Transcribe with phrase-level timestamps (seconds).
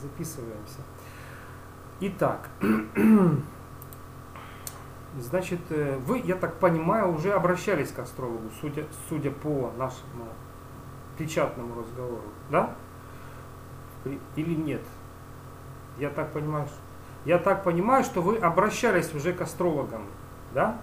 [0.00, 0.80] записываемся.
[2.00, 2.48] Итак,
[5.18, 10.26] значит, э, вы, я так понимаю, уже обращались к астрологу, судя, судя по нашему
[11.16, 12.74] печатному разговору, да?
[14.36, 14.82] Или нет?
[15.98, 16.76] Я так понимаю, что,
[17.24, 20.02] я так понимаю, что вы обращались уже к астрологам,
[20.52, 20.78] да?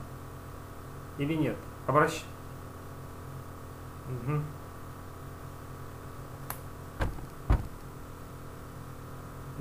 [1.18, 1.55] Или нет?
[1.86, 2.23] Обращ...
[4.07, 4.41] Угу.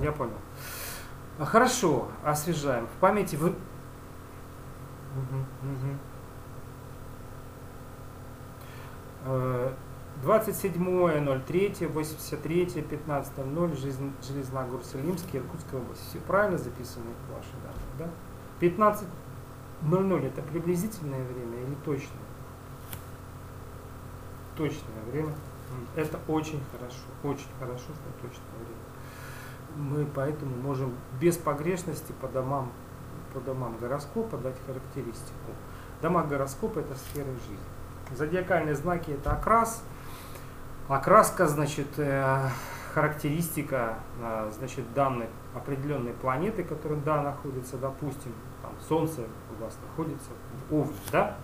[0.02, 0.34] Я понял.
[1.38, 2.88] А, хорошо, освежаем.
[2.88, 3.50] В памяти вы...
[5.14, 5.38] Угу,
[9.24, 9.72] угу.
[10.24, 16.08] 27.03, 83, 15.00, Железногорск, Римский, Иркутская область.
[16.08, 18.08] Все правильно записаны ваши данные, да?
[18.60, 22.18] 15.00 это приблизительное время или точное?
[24.56, 25.32] Точное время.
[25.94, 28.81] Это очень хорошо, очень хорошо, что точное время
[29.76, 32.72] мы поэтому можем без погрешности по домам,
[33.32, 35.52] по домам гороскопа дать характеристику.
[36.00, 38.16] Дома гороскопа это сфера жизни.
[38.16, 39.82] Зодиакальные знаки это окрас.
[40.88, 42.48] Окраска, значит, э,
[42.92, 50.30] характеристика, э, значит, данной определенной планеты, которая, да, находится, допустим, там, Солнце у вас находится
[50.68, 51.36] в Овне, да?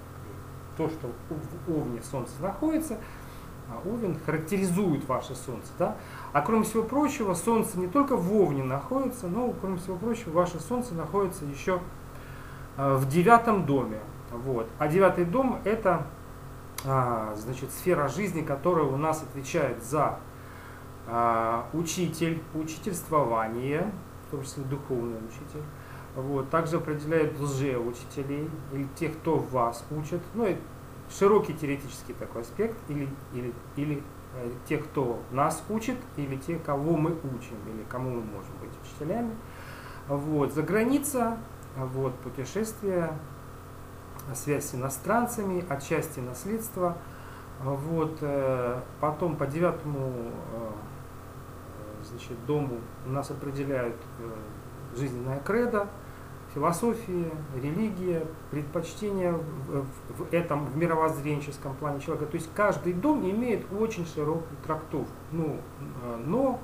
[0.76, 2.98] То, что в Овне Солнце находится,
[3.84, 5.68] Овен характеризует ваше Солнце.
[5.78, 5.96] Да?
[6.32, 10.58] А кроме всего прочего, Солнце не только в Овне находится, но, кроме всего прочего, ваше
[10.60, 11.80] Солнце находится еще
[12.76, 14.00] а, в девятом доме.
[14.32, 14.68] Вот.
[14.78, 16.06] А девятый дом– это
[16.84, 20.18] а, значит, сфера жизни, которая у нас отвечает за
[21.72, 23.90] учитель, учительствование,
[24.26, 25.62] в том числе духовный учитель.
[26.14, 26.50] Вот.
[26.50, 30.20] Также определяет лжеучителей или тех, кто вас учит.
[30.34, 30.46] Ну,
[31.10, 34.02] широкий теоретический такой аспект, или, или, или
[34.34, 38.70] э, те, кто нас учит, или те, кого мы учим, или кому мы можем быть
[38.82, 39.34] учителями.
[40.08, 41.38] Вот, за граница,
[41.76, 43.12] вот, путешествия,
[44.34, 46.96] связь с иностранцами, отчасти наследство.
[47.62, 50.12] Вот, э, потом по девятому
[50.52, 50.70] э,
[52.08, 55.88] значит, дому у нас определяют э, жизненная кредо,
[56.54, 62.26] философия, религия, предпочтения в, этом в мировоззренческом плане человека.
[62.30, 65.58] То есть каждый дом имеет очень широкую трактовку, ну,
[66.24, 66.60] но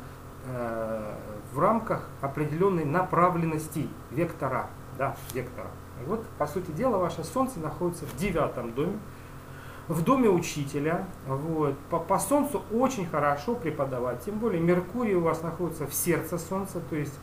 [0.46, 1.14] э,
[1.52, 4.68] в рамках определенной направленности вектора,
[4.98, 5.68] да, вектора.
[6.06, 8.98] Вот, по сути дела, ваше Солнце находится в девятом доме,
[9.88, 11.06] в доме учителя.
[11.26, 11.78] Вот.
[11.90, 16.80] По, по Солнцу очень хорошо преподавать, тем более Меркурий у вас находится в сердце Солнца,
[16.80, 17.14] то есть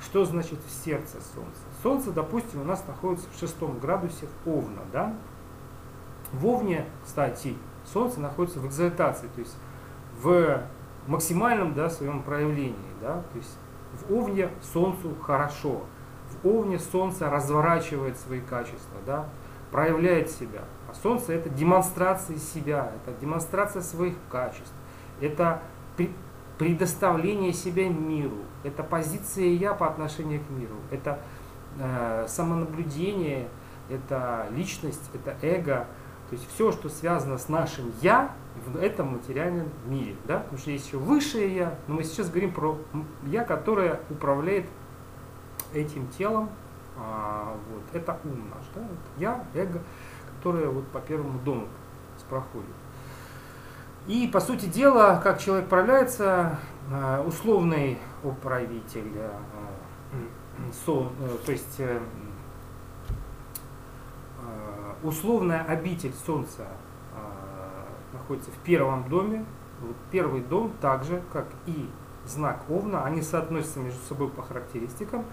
[0.00, 1.62] что значит в сердце Солнца?
[1.82, 5.14] Солнце, допустим, у нас находится в шестом градусе Овна, да?
[6.32, 9.56] В Овне, кстати, Солнце находится в экзальтации, то есть
[10.20, 10.62] в
[11.06, 13.22] максимальном да, своем проявлении, да?
[13.32, 13.56] То есть
[13.92, 15.82] в Овне Солнцу хорошо,
[16.42, 19.26] в Овне Солнце разворачивает свои качества, да?
[19.70, 20.62] проявляет себя.
[20.88, 24.72] А Солнце это демонстрация себя, это демонстрация своих качеств,
[25.20, 25.62] это
[26.58, 31.18] предоставление себя миру, это позиция я по отношению к миру, это
[32.26, 33.48] самонаблюдение,
[33.88, 35.86] это личность, это эго,
[36.28, 38.32] то есть все, что связано с нашим я
[38.66, 42.52] в этом материальном мире, да, потому что есть еще высшее я, но мы сейчас говорим
[42.52, 42.78] про
[43.26, 44.66] я, которое управляет
[45.72, 46.48] этим телом,
[46.98, 49.80] а, вот, это ум наш, да, вот я, эго,
[50.36, 51.68] которое вот по первому дому
[52.28, 52.70] проходит.
[54.06, 56.58] И, по сути дела, как человек проявляется,
[56.90, 59.12] э, условный управитель,
[60.58, 61.80] э, э, то есть
[65.02, 66.66] условная обитель Солнца
[68.12, 69.44] находится в первом доме.
[70.10, 71.88] Первый дом, так же, как и
[72.26, 75.24] знак Овна, они соотносятся между собой по характеристикам,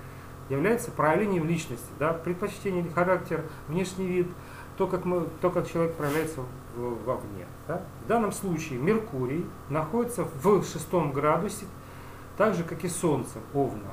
[0.50, 4.28] является проявлением личности, да, предпочтение, характер, внешний вид,
[4.78, 6.42] то, как, мы, то, как человек проявляется
[6.76, 7.46] вовне.
[7.68, 7.82] Да?
[8.04, 11.66] В данном случае Меркурий находится в шестом градусе,
[12.38, 13.92] так же, как и Солнце, Овна.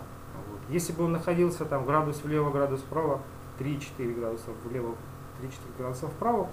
[0.71, 3.21] Если бы он находился там градус влево, градус вправо,
[3.59, 4.95] 3-4 градуса влево,
[5.43, 6.49] 3-4 градуса вправо,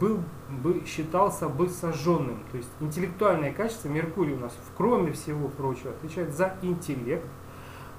[0.00, 0.18] был,
[0.50, 2.42] бы, считался бы сожженным.
[2.50, 7.24] То есть интеллектуальное качество Меркурий у нас, кроме всего прочего, отвечает за интеллект.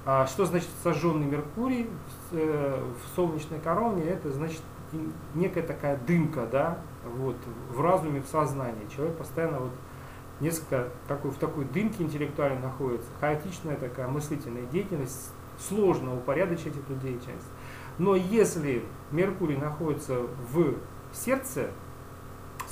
[0.06, 1.88] А что значит сожженный Меркурий
[2.32, 4.04] э, в солнечной короне?
[4.04, 4.62] Это значит
[5.34, 6.78] некая такая дымка, да,
[7.16, 7.36] вот,
[7.70, 8.88] в разуме, в сознании.
[8.94, 9.72] Человек постоянно вот
[10.40, 17.48] несколько такой, в такой дымке интеллектуальной находится, хаотичная такая мыслительная деятельность, сложно упорядочить эту деятельность.
[17.98, 20.20] Но если Меркурий находится
[20.52, 20.74] в
[21.12, 21.70] сердце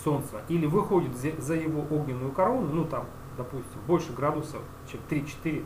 [0.03, 3.07] Солнца или выходит за его огненную корону, ну там,
[3.37, 5.65] допустим, больше градусов, чем 3-4,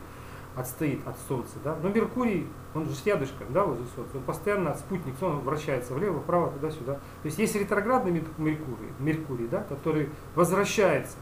[0.55, 1.77] отстоит от Солнца, да.
[1.81, 6.51] Но Меркурий, он же рядышком, да, возле Солнца, он постоянно спутник, он вращается влево, вправо,
[6.51, 6.95] туда-сюда.
[6.95, 11.17] То есть есть ретроградный Меркурий, Меркурий, да, который возвращается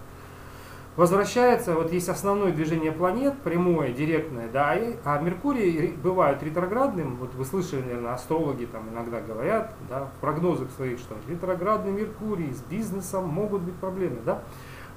[0.98, 7.46] возвращается, вот есть основное движение планет, прямое, директное, да, а Меркурий бывает ретроградным, вот вы
[7.46, 13.28] слышали, наверное, астрологи там иногда говорят, да, в прогнозах своих, что ретроградный Меркурий, с бизнесом
[13.30, 14.44] могут быть проблемы, да,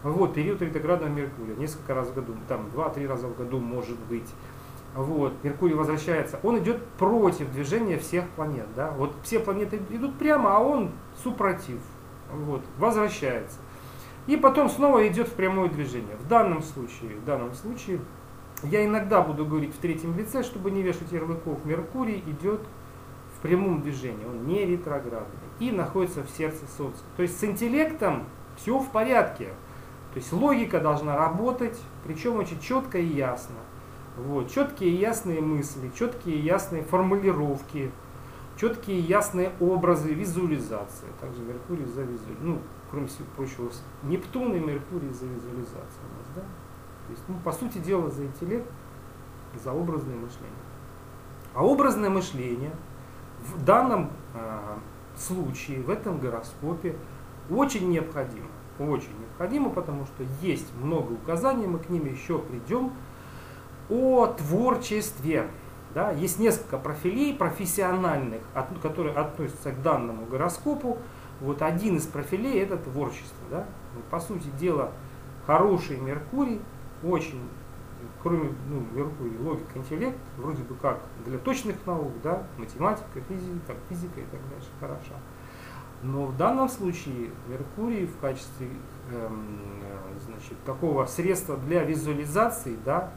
[0.03, 4.29] вот, период ретроградного Меркурия, несколько раз в году, там, два-три раза в году может быть,
[4.97, 10.57] вот, Меркурий возвращается, он идет против движения всех планет, да, вот все планеты идут прямо,
[10.57, 10.91] а он
[11.23, 11.79] супротив,
[12.33, 13.59] вот, возвращается.
[14.27, 16.17] И потом снова идет в прямое движение.
[16.17, 18.01] В данном случае, в данном случае
[18.63, 21.65] я иногда буду говорить в третьем лице, чтобы не вешать ярлыков.
[21.65, 22.61] Меркурий идет
[23.37, 25.29] в прямом движении, он не ретроградный
[25.59, 27.03] и находится в сердце Солнца.
[27.17, 28.25] То есть с интеллектом
[28.57, 29.49] все в порядке.
[30.15, 33.57] То есть логика должна работать, причем очень четко и ясно.
[34.17, 37.91] Вот, четкие и ясные мысли, четкие и ясные формулировки,
[38.57, 41.11] четкие и ясные образы, визуализация.
[41.21, 42.37] Также Меркурий за визуализацию.
[42.43, 42.59] Ну,
[42.95, 43.71] кроме всего прочего,
[44.05, 46.43] Нептун и Меркурий за визуализацию у нас, да?
[46.43, 48.71] То есть, ну, по сути дела, за интеллект,
[49.63, 50.53] за образное мышление.
[51.55, 52.71] А образное мышление
[53.41, 54.77] в данном э,
[55.17, 56.97] случае, в этом гороскопе,
[57.51, 58.47] очень необходимо.
[58.79, 62.93] Очень необходимо, потому что есть много указаний, мы к ним еще придем,
[63.91, 65.49] о творчестве.
[65.95, 70.99] Да, есть несколько профилей профессиональных, от, которые относятся к данному гороскопу.
[71.41, 73.45] Вот один из профилей это творчество.
[73.51, 73.67] Да?
[74.11, 74.93] По сути дела,
[75.47, 76.61] хороший Меркурий,
[77.03, 77.41] очень,
[78.23, 84.21] кроме ну, Меркурий, логика, интеллект, вроде бы как для точных наук, да, математика, физика, физика
[84.21, 85.15] и так дальше, хороша.
[86.03, 88.69] Но в данном случае Меркурий в качестве
[89.11, 89.59] эм,
[90.21, 93.11] значит, такого средства для визуализации, да,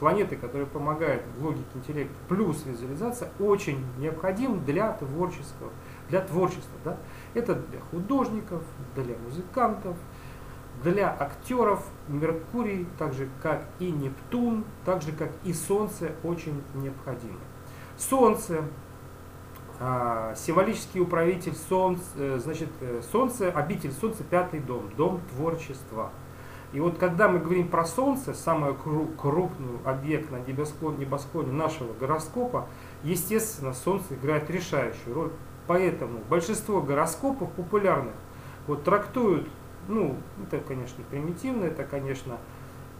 [0.00, 5.70] планеты, которые помогают в логике интеллекта, плюс визуализация, очень необходим для творческого,
[6.08, 6.78] для творчества.
[6.84, 6.96] Да?
[7.34, 8.62] Это для художников,
[8.94, 9.96] для музыкантов,
[10.82, 17.38] для актеров Меркурий, так же как и Нептун, так же как и Солнце, очень необходимо.
[17.96, 18.62] Солнце,
[19.78, 26.10] а, символический управитель Солнца, э, значит, э, Солнце, обитель Солнца, пятый дом, дом творчества.
[26.72, 32.68] И вот когда мы говорим про Солнце, самый крупный объект на небосклоне, небосклоне нашего гороскопа,
[33.02, 35.30] естественно, Солнце играет решающую роль.
[35.70, 38.14] Поэтому большинство гороскопов популярных
[38.66, 39.48] вот трактуют,
[39.86, 42.38] ну, это, конечно, примитивно, это, конечно,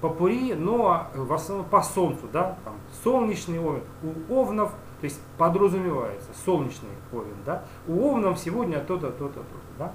[0.01, 3.83] попури, но в основном по Солнцу, да, там, солнечный овен.
[4.05, 4.71] У овнов,
[5.01, 9.45] то есть подразумевается, солнечный овен, да, у овнов сегодня то-то, то-то, то-то,
[9.77, 9.93] да,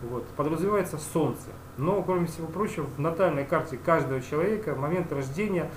[0.00, 1.50] вот, подразумевается Солнце.
[1.76, 5.70] Но, кроме всего прочего, в натальной карте каждого человека в момент рождения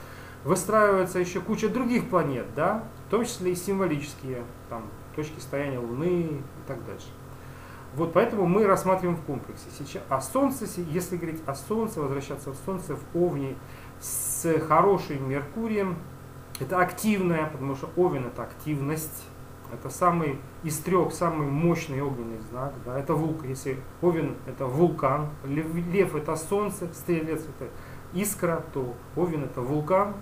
[0.45, 4.83] выстраивается еще куча других планет, да, в том числе и символические, там,
[5.15, 7.07] точки стояния Луны и так дальше.
[7.95, 9.65] Вот поэтому мы рассматриваем в комплексе.
[9.77, 13.55] Сейчас, а Солнце, если говорить о Солнце, возвращаться в Солнце, в Овне
[13.99, 15.97] с хорошим Меркурием,
[16.59, 19.25] это активное, потому что Овен это активность,
[19.71, 22.73] это самый из трех самый мощный огненный знак.
[22.85, 27.69] Да, это вулкан, если Овен это вулкан, лев, лев это солнце, стрелец это
[28.13, 30.15] искра, то Овен это вулкан,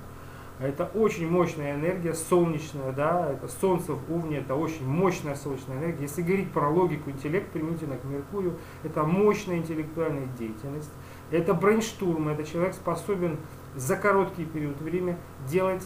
[0.62, 6.04] это очень мощная энергия, солнечная, да, это солнце в Овне, это очень мощная солнечная энергия.
[6.04, 10.92] Если говорить про логику, интеллект применительно к Меркурию, это мощная интеллектуальная деятельность,
[11.32, 13.38] это брейнштурм, это человек способен
[13.76, 15.84] за короткий период времени делать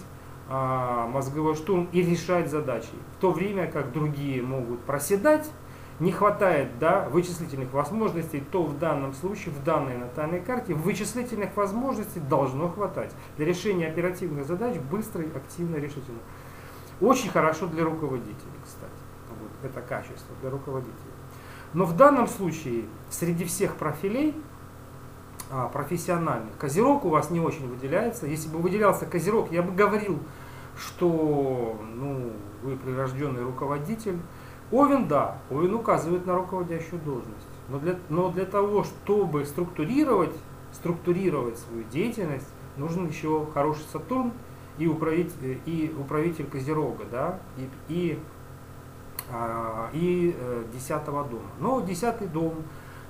[0.49, 2.89] а, мозговой штурм и решать задачи.
[3.17, 5.49] В то время как другие могут проседать,
[5.99, 12.19] не хватает да, вычислительных возможностей, то в данном случае, в данной натальной карте, вычислительных возможностей
[12.19, 16.19] должно хватать для решения оперативных задач быстро, активно, решительно.
[16.99, 18.91] Очень хорошо для руководителей, кстати.
[19.41, 20.95] Вот, это качество для руководителей.
[21.73, 24.33] Но в данном случае среди всех профилей
[25.51, 28.27] а, профессиональных козерог у вас не очень выделяется.
[28.27, 30.19] Если бы выделялся козерог, я бы говорил,
[30.77, 32.31] что ну,
[32.63, 34.17] вы прирожденный руководитель,
[34.71, 37.47] Овен, да, Овен указывает на руководящую должность.
[37.69, 40.35] Но для, но для того, чтобы структурировать,
[40.71, 44.31] структурировать свою деятельность, нужен еще хороший Сатурн
[44.77, 48.19] и управитель, и управитель Козерога, да, и, и,
[49.31, 51.49] а, и э, десятого дома.
[51.59, 52.55] Но десятый дом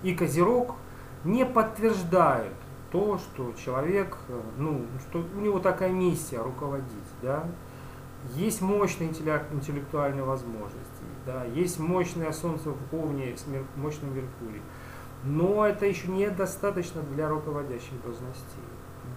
[0.03, 0.75] и Козерог
[1.24, 2.53] не подтверждают
[2.91, 6.85] то, что человек, э, ну, что у него такая миссия руководить,
[7.21, 7.43] да,
[8.33, 14.63] есть мощные интеллектуальные возможности, да, есть мощное Солнце в Овне с мощным Меркурием.
[15.24, 18.63] Но это еще недостаточно для руководящих должностей.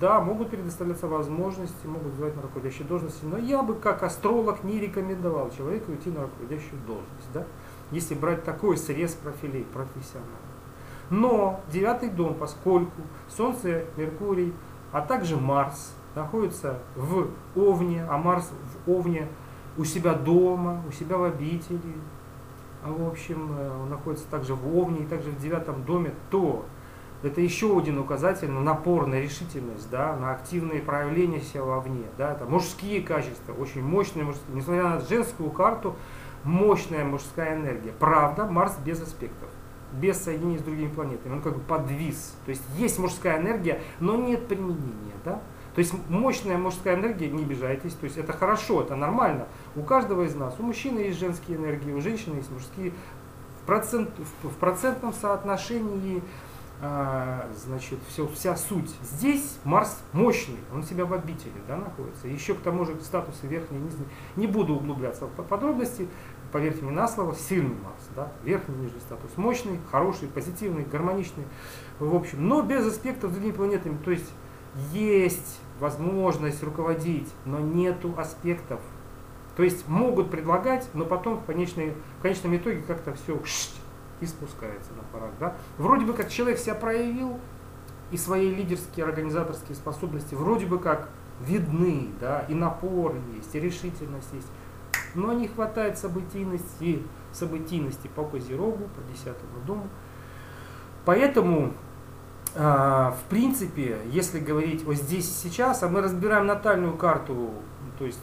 [0.00, 4.78] да, могут предоставляться возможности, могут звать на руководящие должности, но я бы как астролог не
[4.78, 7.44] рекомендовал человеку идти на руководящую должность, да,
[7.90, 10.38] если брать такой срез профилей профессиональных.
[11.10, 14.54] Но девятый дом, поскольку Солнце, Меркурий,
[14.92, 18.50] а также Марс находится в Овне, а Марс
[18.86, 19.28] в Овне
[19.78, 21.80] у себя дома, у себя в обители,
[22.84, 26.66] а в общем, э, он находится также в Овне и также в девятом доме, то
[27.22, 32.04] это еще один указатель на напор, на решительность, да, на активные проявления себя вовне.
[32.16, 34.54] Да, это мужские качества, очень мощные мужские.
[34.54, 35.96] Несмотря на женскую карту,
[36.44, 37.92] мощная мужская энергия.
[37.98, 39.48] Правда, Марс без аспектов,
[39.92, 41.34] без соединения с другими планетами.
[41.34, 42.36] Он как бы подвис.
[42.44, 45.14] То есть есть мужская энергия, но нет применения.
[45.24, 45.40] Да?
[45.78, 49.46] То есть мощная мужская энергия, не обижайтесь, то есть это хорошо, это нормально.
[49.76, 52.92] У каждого из нас, у мужчины есть женские энергии, у женщины есть мужские.
[53.62, 54.10] В, процент,
[54.42, 56.20] в, в процентном соотношении
[56.82, 58.90] а, значит, все, вся суть.
[59.04, 62.26] Здесь Марс мощный, он себя в обители да, находится.
[62.26, 64.08] Еще к тому же статусы верхние, нижние.
[64.34, 66.08] Не буду углубляться в подробности,
[66.50, 68.02] поверьте мне на слово, сильный Марс.
[68.16, 68.32] Да?
[68.42, 71.44] Верхний, нижний статус мощный, хороший, позитивный, гармоничный.
[72.00, 73.96] В общем, но без аспектов с другими планетами.
[74.04, 74.28] То есть
[74.92, 78.80] есть возможность руководить, но нету аспектов.
[79.56, 83.40] То есть могут предлагать, но потом в, конечной, в конечном итоге как-то все
[84.20, 85.32] и спускается на парах.
[85.40, 85.56] Да?
[85.78, 87.38] Вроде бы как человек себя проявил,
[88.10, 94.32] и свои лидерские, организаторские способности вроде бы как видны, да, и напор есть, и решительность
[94.32, 94.48] есть.
[95.14, 99.88] Но не хватает событийности, событийности по Козерогу, по десятому дому.
[101.04, 101.74] Поэтому,
[102.54, 107.50] в принципе, если говорить о здесь и сейчас, а мы разбираем натальную карту,
[107.98, 108.18] то есть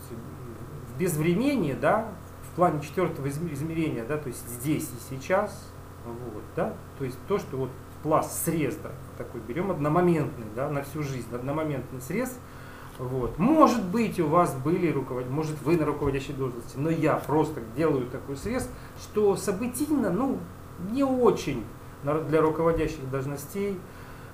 [0.97, 2.07] без времени, да,
[2.51, 5.69] в плане четвертого измерения, да, то есть здесь и сейчас,
[6.05, 6.73] вот, да?
[6.97, 7.69] То есть то, что вот
[8.03, 12.37] пласт, срез да, такой берем одномоментный, да, на всю жизнь, одномоментный срез.
[12.97, 13.37] Вот.
[13.37, 18.07] Может быть, у вас были руководители, может вы на руководящей должности, но я просто делаю
[18.07, 18.69] такой срез,
[19.01, 20.39] что событийно, ну,
[20.91, 21.65] не очень
[22.03, 23.77] для руководящих должностей.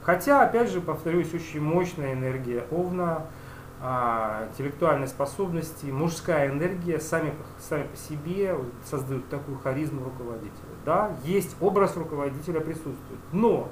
[0.03, 3.25] Хотя, опять же, повторюсь, очень мощная энергия Овна,
[3.83, 8.55] а, интеллектуальные способности, мужская энергия сами, сами по себе
[8.85, 10.51] создают такую харизму руководителя.
[10.85, 13.69] Да, есть образ руководителя присутствует, но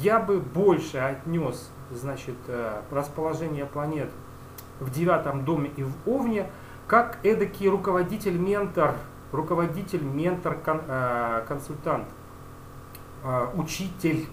[0.00, 4.10] я бы больше отнес значит, э, расположение планет
[4.78, 6.46] в девятом доме и в Овне
[6.86, 8.94] как эдакий руководитель-ментор,
[9.32, 11.44] руководитель-ментор, э,
[13.24, 14.28] э, учитель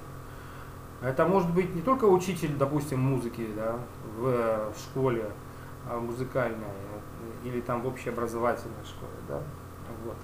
[1.01, 3.77] это может быть не только учитель, допустим, музыки да,
[4.17, 5.31] в, в школе
[5.89, 6.67] а, музыкальной
[7.43, 9.13] или там в общеобразовательной школе.
[9.27, 9.41] Да,
[10.05, 10.17] вот.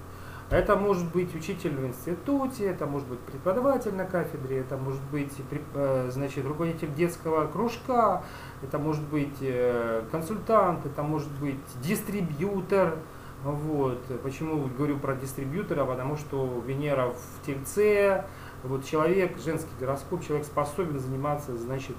[0.48, 5.32] Это может быть учитель в институте, это может быть преподаватель на кафедре, это может быть
[5.74, 8.22] э, значит, руководитель детского кружка,
[8.62, 12.98] это может быть э, консультант, это может быть дистрибьютор.
[13.42, 14.00] Вот.
[14.22, 15.84] Почему говорю про дистрибьютора?
[15.84, 18.24] Потому что Венера в Тельце,
[18.66, 21.96] вот человек, женский гороскоп, человек способен заниматься, значит,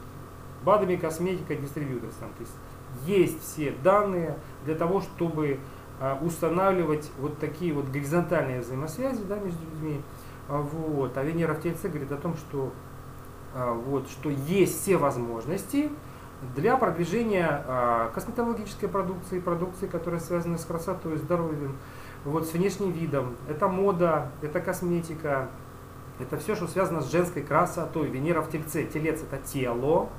[0.63, 2.29] БАДами, косметикой, дистрибьюторством.
[2.37, 2.53] То есть
[3.05, 5.59] есть все данные для того, чтобы
[5.99, 10.01] а, устанавливать вот такие вот горизонтальные взаимосвязи да, между людьми.
[10.47, 11.17] А, вот.
[11.17, 12.71] А Венера в Тельце говорит о том, что,
[13.53, 15.89] а, вот, что есть все возможности
[16.55, 17.63] для продвижения
[18.13, 21.75] косметологической продукции, продукции, которая связана с красотой, здоровьем,
[22.25, 23.35] вот, с внешним видом.
[23.49, 25.49] Это мода, это косметика,
[26.19, 28.07] это все, что связано с женской красотой.
[28.07, 28.85] Венера в тельце.
[28.85, 30.09] Телец это тело,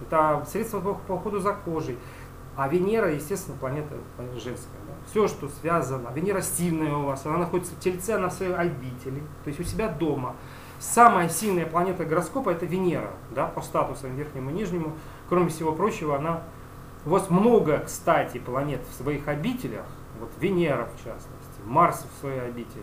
[0.00, 1.98] это средство по уходу за кожей.
[2.54, 4.78] А Венера, естественно, планета, планета женская.
[4.86, 4.94] Да?
[5.10, 6.10] Все, что связано.
[6.14, 9.64] Венера сильная у вас, она находится в Тельце, она в своей обители, то есть у
[9.64, 10.36] себя дома.
[10.78, 14.92] Самая сильная планета гороскопа это Венера, да, по статусам верхнему и нижнему.
[15.28, 16.42] Кроме всего прочего, она...
[17.04, 19.86] У вас много, кстати, планет в своих обителях.
[20.20, 22.82] Вот Венера, в частности, Марс в своей обители,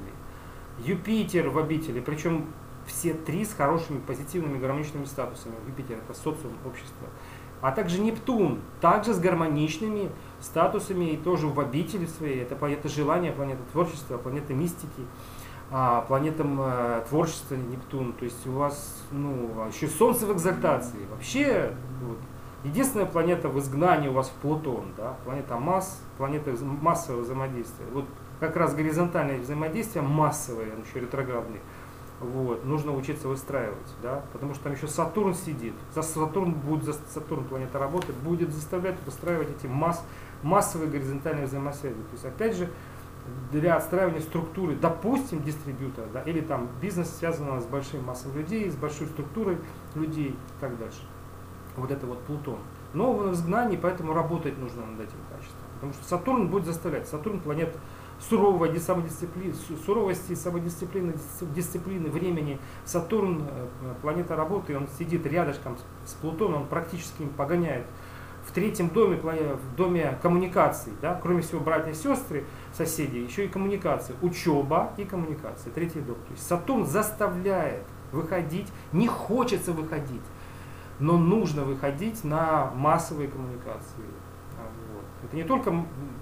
[0.79, 2.47] Юпитер в обители, причем
[2.89, 5.53] все три с хорошими, позитивными, гармоничными статусами.
[5.67, 7.07] Юпитер это социум, общество.
[7.61, 12.41] А также Нептун, также с гармоничными статусами и тоже в обители своей.
[12.41, 15.05] Это планета желания, планета творчества, планета мистики,
[15.71, 18.13] а, планета э, творчества Нептун.
[18.13, 21.05] То есть у вас ну, еще Солнце в экзальтации.
[21.11, 22.17] Вообще, вот,
[22.63, 25.17] единственная планета в изгнании у вас в Плутон, да?
[25.25, 27.85] планета масс, планета массового взаимодействия.
[27.93, 28.05] Вот
[28.39, 31.59] как раз горизонтальное взаимодействие массовое, еще ретроградный,
[32.19, 35.73] вот, нужно учиться выстраивать, да, потому что там еще Сатурн сидит.
[35.93, 40.03] За Сатурн будет, за Сатурн планета работает, будет заставлять выстраивать эти масс,
[40.43, 41.95] массовые горизонтальные взаимосвязи.
[41.95, 42.69] То есть, опять же,
[43.51, 48.75] для отстраивания структуры, допустим, дистрибьютора, да, или там бизнес связан с большой массой людей, с
[48.75, 49.57] большой структурой
[49.95, 51.01] людей и так дальше.
[51.77, 52.57] Вот это вот Плутон.
[52.93, 55.59] но он в изгнании, поэтому работать нужно над этим качеством.
[55.75, 57.07] Потому что Сатурн будет заставлять.
[57.07, 57.77] Сатурн планета
[58.19, 59.53] суровой самодисциплины,
[59.85, 61.13] суровости, самодисциплины,
[61.55, 62.59] дисциплины, времени.
[62.85, 63.67] Сатурн, э,
[64.01, 67.85] планета работы, он сидит рядышком с Плутоном, он практически им погоняет.
[68.45, 73.47] В третьем доме, в доме коммуникаций, да, кроме всего братья и сестры, соседи, еще и
[73.47, 76.15] коммуникации, учеба и коммуникации, третий дом.
[76.15, 80.23] То есть Сатурн заставляет выходить, не хочется выходить,
[80.99, 84.03] но нужно выходить на массовые коммуникации.
[84.57, 85.25] А.
[85.25, 85.71] Это не только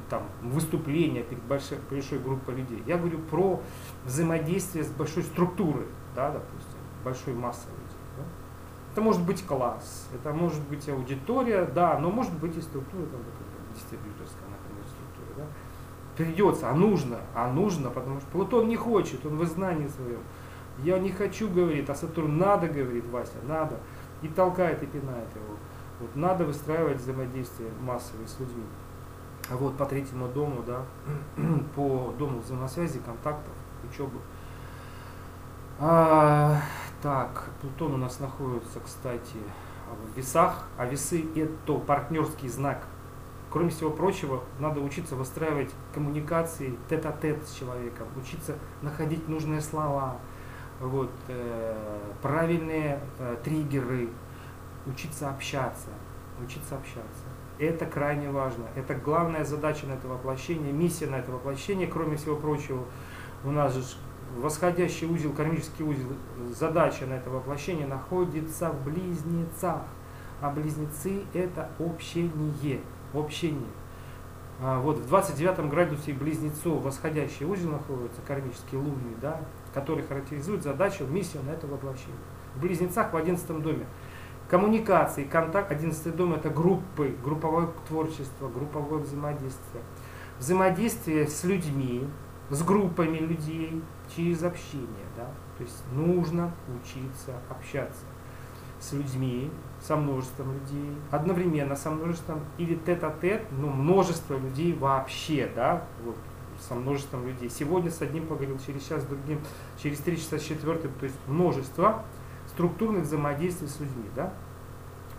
[0.10, 2.84] там, выступления перед большой, большой группой людей.
[2.86, 3.62] Я говорю про
[4.06, 7.98] взаимодействие с большой структурой, да, допустим, большой массой людей.
[8.18, 8.24] Да.
[8.94, 13.20] Это может быть класс, это может быть аудитория, да, но может быть и структура, там,
[13.74, 15.38] дистрибьюторская, например, структура.
[15.38, 15.46] Да.
[16.16, 20.22] Придется, а нужно, а нужно, потому что Плутон не хочет, он в изгнании своем.
[20.84, 23.80] Я не хочу, говорит, а Сатурн надо, говорит Вася, надо.
[24.22, 25.58] И толкает, и пинает его.
[26.00, 28.64] Вот надо выстраивать взаимодействие массовое с людьми.
[29.50, 30.84] А вот по третьему дому, да,
[31.75, 33.54] по дому взаимосвязи, контактов,
[33.89, 34.20] учебы.
[35.80, 36.62] А,
[37.01, 39.38] так, Плутон у нас находится, кстати,
[39.88, 42.86] в весах, а весы это партнерский знак.
[43.50, 50.18] Кроме всего прочего, надо учиться выстраивать коммуникации тет-а-тет -тет с человеком, учиться находить нужные слова,
[50.82, 54.10] вот, э, правильные э, триггеры,
[54.86, 55.89] учиться общаться,
[56.44, 57.24] учиться общаться.
[57.60, 58.66] Это крайне важно.
[58.76, 62.84] Это главная задача на это воплощение, миссия на это воплощение, кроме всего прочего.
[63.44, 63.84] У нас же
[64.38, 66.08] восходящий узел, кармический узел,
[66.54, 69.82] задача на это воплощение находится в близнецах.
[70.40, 72.82] А близнецы это общение.
[73.14, 73.70] Общение.
[74.60, 79.42] А вот в 29 градусе близнецов восходящий узел находится, кармический лунный, да,
[79.74, 82.18] который характеризует задачу, миссию на это воплощение.
[82.56, 83.86] В близнецах в 11 доме
[84.50, 89.84] Коммуникации, контакт, 11 дом это группы, групповое творчество, групповое взаимодействие.
[90.39, 92.08] Взаимодействие с людьми,
[92.50, 93.82] с группами людей
[94.15, 94.88] через общение.
[95.17, 95.26] Да?
[95.58, 98.06] То есть нужно учиться общаться
[98.80, 105.84] с людьми, со множеством людей, одновременно со множеством, или тет-а-тет, ну, множество людей вообще, да,
[106.06, 106.15] вот,
[106.60, 107.50] со множеством людей.
[107.50, 109.39] Сегодня с одним поговорил, через час с другим,
[109.82, 112.04] через три часа с четвертым, то есть множество
[112.50, 114.34] структурных взаимодействий с людьми, да?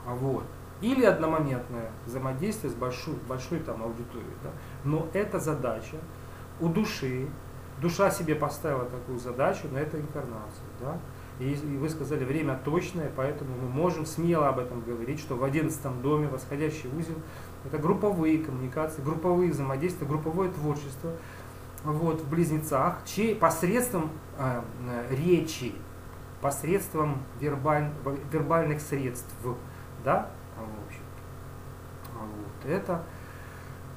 [0.08, 0.44] А вот.
[0.80, 4.50] Или одномоментное взаимодействие с большой, большой там аудиторией, да?
[4.84, 5.96] Но это задача
[6.60, 7.28] у души,
[7.80, 10.98] душа себе поставила такую задачу на эту инкарнацию, да?
[11.40, 15.44] И, и вы сказали, время точное, поэтому мы можем смело об этом говорить, что в
[15.44, 17.16] одиннадцатом доме восходящий узел–
[17.66, 21.12] это групповые коммуникации, групповые взаимодействия, групповое творчество
[21.84, 24.62] вот, в близнецах, чей посредством э,
[25.10, 25.74] речи,
[26.40, 27.90] посредством вербаль,
[28.32, 29.32] вербальных средств,
[30.04, 31.02] да, а, в общем.
[32.14, 32.70] А вот.
[32.70, 33.02] Это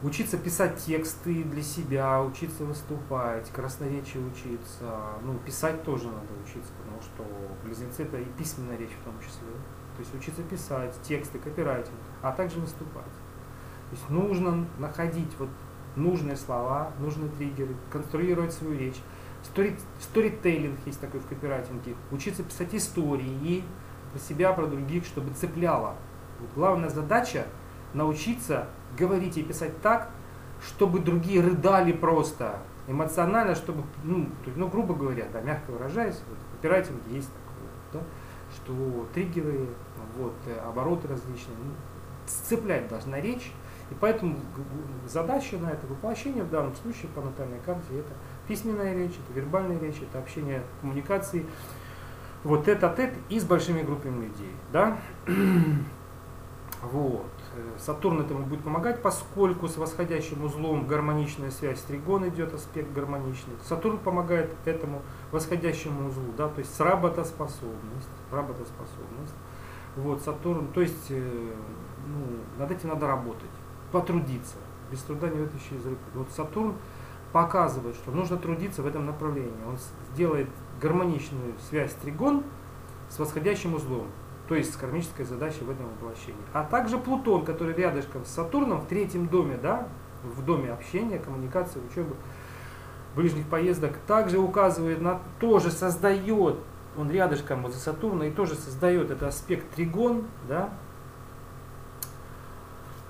[0.04, 7.02] учиться писать тексты для себя, учиться выступать, красноречие учиться, ну, писать тоже надо учиться, потому
[7.02, 7.26] что
[7.64, 9.48] близнецы это и письменная речь в том числе.
[9.96, 13.04] То есть учиться писать, тексты, копирайтинг, а также выступать.
[13.04, 15.50] То есть нужно находить вот
[15.96, 19.02] нужные слова, нужные триггеры, конструировать свою речь.
[19.44, 21.96] Стори, сторителлинг есть такой в копирайтинге.
[22.12, 23.64] Учиться писать истории
[24.12, 25.96] про себя, про других, чтобы цепляло.
[26.40, 27.46] Вот главная задача
[27.94, 30.10] научиться говорить и писать так,
[30.66, 32.60] чтобы другие рыдали просто.
[32.88, 38.08] Эмоционально, чтобы, ну, ну грубо говоря, да, мягко выражаясь, вот, в копирайтинге есть такое, да,
[38.56, 39.68] что триггеры,
[40.18, 40.34] вот,
[40.66, 41.72] обороты различные, ну,
[42.26, 43.52] сцеплять должна речь,
[43.92, 44.38] и поэтому
[45.06, 48.14] задача на это воплощение в данном случае по натальной карте это
[48.48, 51.46] письменная речь, это вербальная речь, это общение, коммуникации,
[52.44, 54.52] вот это тет и с большими группами людей.
[54.72, 54.98] Да?
[56.82, 57.32] вот.
[57.78, 63.54] Сатурн этому будет помогать, поскольку с восходящим узлом гармоничная связь тригон идет, аспект гармоничный.
[63.64, 65.02] Сатурн помогает этому
[65.32, 69.36] восходящему узлу, да, то есть работоспособность, работоспособность.
[69.98, 71.54] Вот, Сатурн, то есть э,
[72.08, 72.26] ну,
[72.58, 73.50] над этим надо работать,
[73.92, 74.56] потрудиться.
[74.90, 75.98] Без труда не вытащи из рук.
[76.16, 76.76] Вот Сатурн
[77.34, 79.52] показывает, что нужно трудиться в этом направлении.
[79.68, 79.78] Он
[80.14, 80.50] сделает
[80.82, 82.44] гармоничную связь тригон
[83.10, 84.08] с восходящим узлом,
[84.48, 86.42] то есть с кармической задачей в этом воплощении.
[86.54, 89.88] А также Плутон, который рядышком с Сатурном в третьем доме, да,
[90.24, 92.16] в доме общения, коммуникации, учебы,
[93.16, 96.58] ближних поездок, также указывает на, тоже создает,
[96.98, 100.70] он рядышком возле Сатурна и тоже создает этот аспект тригон, да,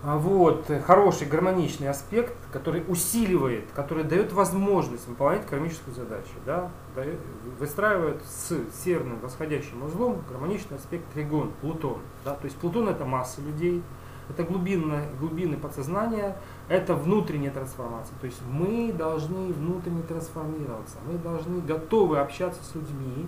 [0.03, 7.19] вот, хороший гармоничный аспект, который усиливает, который дает возможность выполнять кармическую задачу, да, дает,
[7.59, 11.99] выстраивает с северным восходящим узлом гармоничный аспект тригон, Плутон.
[12.25, 13.83] Да, то есть Плутон это масса людей,
[14.27, 16.35] это глубинное, глубины подсознания,
[16.67, 18.17] это внутренняя трансформация.
[18.19, 23.27] То есть мы должны внутренне трансформироваться, мы должны готовы общаться с людьми,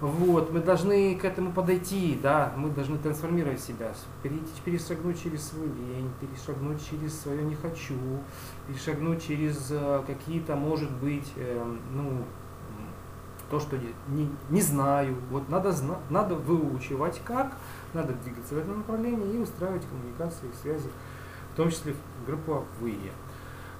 [0.00, 5.66] вот, мы должны к этому подойти, да, мы должны трансформировать себя, перейти, перешагнуть через свою
[5.66, 7.94] лень, перешагнуть через свое не хочу,
[8.66, 12.24] перешагнуть через э, какие-то, может быть, э, ну,
[13.50, 13.78] то, что
[14.08, 15.14] не, не знаю.
[15.30, 17.56] Вот надо, зна, надо выучивать как,
[17.92, 20.88] надо двигаться в этом направлении и устраивать коммуникации, связи,
[21.52, 21.94] в том числе
[22.26, 23.12] групповые.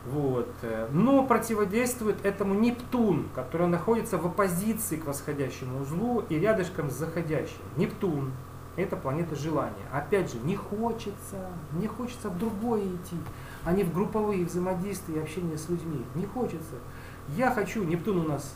[0.07, 0.49] Вот.
[0.93, 7.63] Но противодействует этому Нептун, который находится в оппозиции к восходящему узлу и рядышком с заходящим.
[7.77, 8.33] Нептун–
[8.77, 9.87] это планета желания.
[9.93, 13.17] Опять же, не хочется, не хочется в другое идти,
[13.65, 16.05] а не в групповые взаимодействия и общение с людьми.
[16.15, 16.77] Не хочется.
[17.29, 18.55] Я хочу, Нептун у нас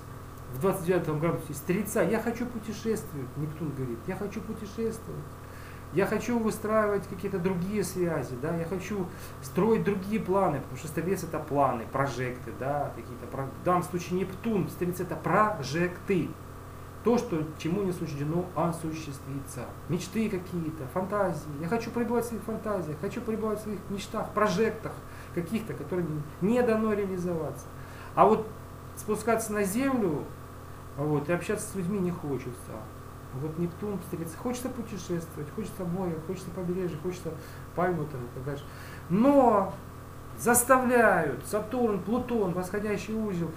[0.55, 5.25] в 29 градусе Стрельца, я хочу путешествовать, Нептун говорит, я хочу путешествовать.
[5.95, 9.07] Я хочу выстраивать какие-то другие связи, да, я хочу
[9.43, 14.69] строить другие планы, потому что стрелец это планы, прожекты, да, какие-то, в данном случае Нептун,
[14.69, 16.29] стрелец это прожекты,
[17.05, 19.65] то, что, чему не суждено осуществиться.
[19.89, 21.49] Мечты какие-то, фантазии.
[21.61, 24.93] Я хочу пребывать в своих фантазиях, хочу пребывать в своих мечтах, прожектах
[25.35, 26.07] каких-то, которые
[26.43, 27.65] не дано реализоваться.
[28.15, 28.47] А вот
[28.97, 30.25] спускаться на землю
[30.99, 32.73] вот, и общаться с людьми не хочется.
[33.41, 37.33] Вот Нептун, Стрелец, хочется путешествовать, хочется море, хочется побережье, хочется
[37.75, 38.65] пальму там и так дальше.
[39.09, 39.75] Но
[40.39, 43.51] заставляют Сатурн, Плутон, восходящий узел,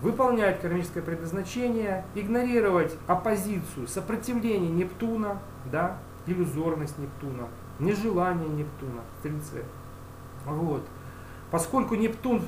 [0.00, 9.64] выполнять кармическое предназначение, игнорировать оппозицию, сопротивление Нептуна, да, иллюзорность Нептуна, нежелание Нептуна, Стрельце.
[10.44, 10.84] Вот.
[11.50, 12.42] Поскольку Нептун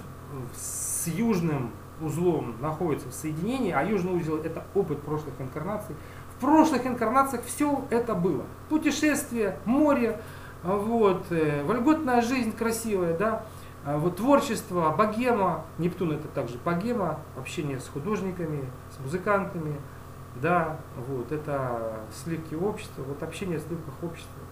[0.54, 1.70] с южным
[2.00, 5.94] узлом находится в соединении, а южный узел это опыт прошлых инкарнаций,
[6.36, 8.44] в прошлых инкарнациях все это было.
[8.68, 10.20] Путешествие, море,
[10.62, 13.44] вот, э, вольготная жизнь красивая, да,
[13.84, 19.76] а вот творчество, богема, Нептун это также богема, общение с художниками, с музыкантами,
[20.42, 20.76] да,
[21.08, 24.42] вот, это сливки общества, вот общение в сливках общества,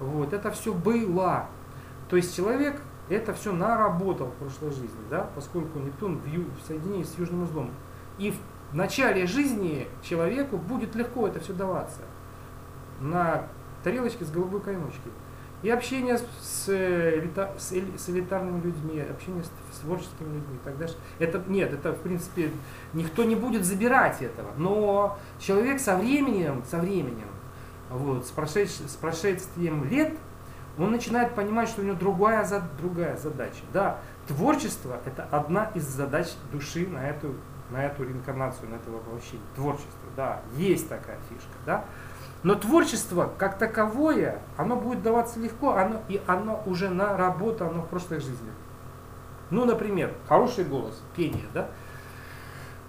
[0.00, 1.46] вот, это все было.
[2.08, 6.66] То есть человек это все наработал в прошлой жизни, да, поскольку Нептун в, ю, в
[6.66, 7.70] соединении с южным узлом.
[8.18, 8.36] И в
[8.74, 12.00] в начале жизни человеку будет легко это все даваться.
[13.00, 13.46] На
[13.84, 15.12] тарелочке с голубой каймочкой.
[15.62, 20.96] И общение с, с, с элитарными людьми, общение с, с творческими людьми так дальше.
[21.20, 22.50] Это, нет, это в принципе
[22.94, 24.50] никто не будет забирать этого.
[24.56, 27.28] Но человек со временем, со временем,
[27.90, 30.14] вот, с, прошедш, с прошествием лет,
[30.78, 32.44] он начинает понимать, что у него другая,
[32.76, 33.62] другая задача.
[33.72, 37.36] Да, творчество это одна из задач души на эту
[37.70, 39.46] на эту реинкарнацию, на это воплощение.
[39.54, 41.84] Творчество, да, есть такая фишка, да.
[42.42, 48.20] Но творчество как таковое, оно будет даваться легко, оно, и оно уже наработано в прошлой
[48.20, 48.50] жизни.
[49.50, 51.68] Ну, например, хороший голос, пение, да.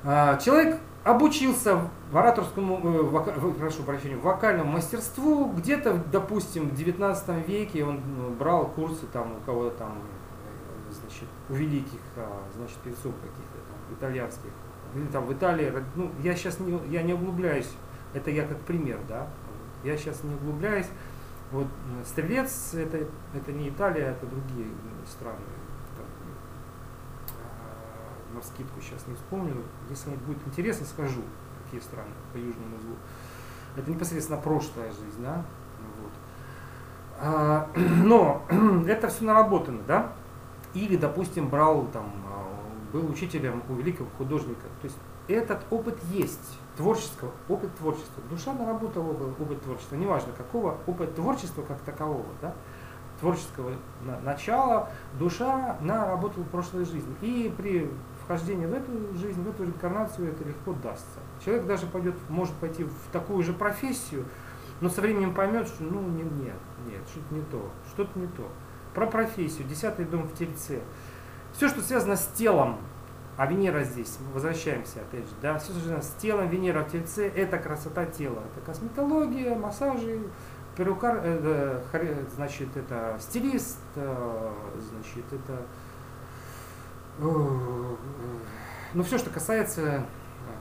[0.04, 1.80] А, человек обучился
[2.12, 8.30] в ораторскому, э, вока, прошу прощения, вокальному мастерству, где-то, допустим, в 19 веке он ну,
[8.32, 13.96] брал курсы там у кого-то там, э, значит, у великих, а, значит, певцов каких-то там,
[13.96, 14.50] итальянских,
[14.96, 17.70] или там в Италии, ну, я сейчас не, я не углубляюсь,
[18.14, 19.28] это я как пример, да,
[19.84, 20.88] я сейчас не углубляюсь,
[21.52, 21.68] вот
[22.06, 24.68] Стрелец, это, это не Италия, это другие
[25.06, 25.38] страны,
[27.38, 31.22] а, на скидку сейчас не вспомню, если мне будет интересно, скажу,
[31.64, 32.96] какие страны по южному узлу.
[33.76, 35.44] Это непосредственно прошлая жизнь, да,
[36.02, 36.12] вот.
[37.20, 38.44] А, но
[38.88, 40.14] это все наработано, да,
[40.74, 42.12] или, допустим, брал там
[42.96, 44.68] был учителем у великого художника.
[44.82, 48.24] То есть этот опыт есть, творческого, опыт творчества.
[48.30, 52.56] Душа наработала опыт творчества, неважно какого, опыт творчества как такового, да,
[53.20, 53.74] творческого
[54.24, 57.14] начала, душа наработала в прошлой жизни.
[57.22, 57.92] И при
[58.24, 61.20] вхождении в эту жизнь, в эту инкарнацию это легко дастся.
[61.44, 64.26] Человек даже пойдет, может пойти в такую же профессию,
[64.80, 66.32] но со временем поймет, что ну нет,
[66.88, 68.48] нет, что-то не то, что-то не то.
[68.94, 70.80] Про профессию, десятый дом в Тельце.
[71.56, 72.78] Все, что связано с телом,
[73.38, 77.30] а Венера здесь, возвращаемся опять же, да, все, что связано с телом, Венера в Тельце,
[77.30, 80.20] это красота тела, это косметология, массажи,
[80.76, 84.52] перукар, э, э, значит, это стилист, э,
[84.92, 85.62] значит, это,
[87.20, 87.96] э,
[88.94, 90.06] ну, все, что касается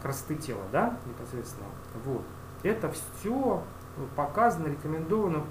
[0.00, 1.66] красоты тела, да, непосредственно,
[2.04, 2.24] вот,
[2.62, 3.64] это все
[4.14, 5.42] показано, рекомендовано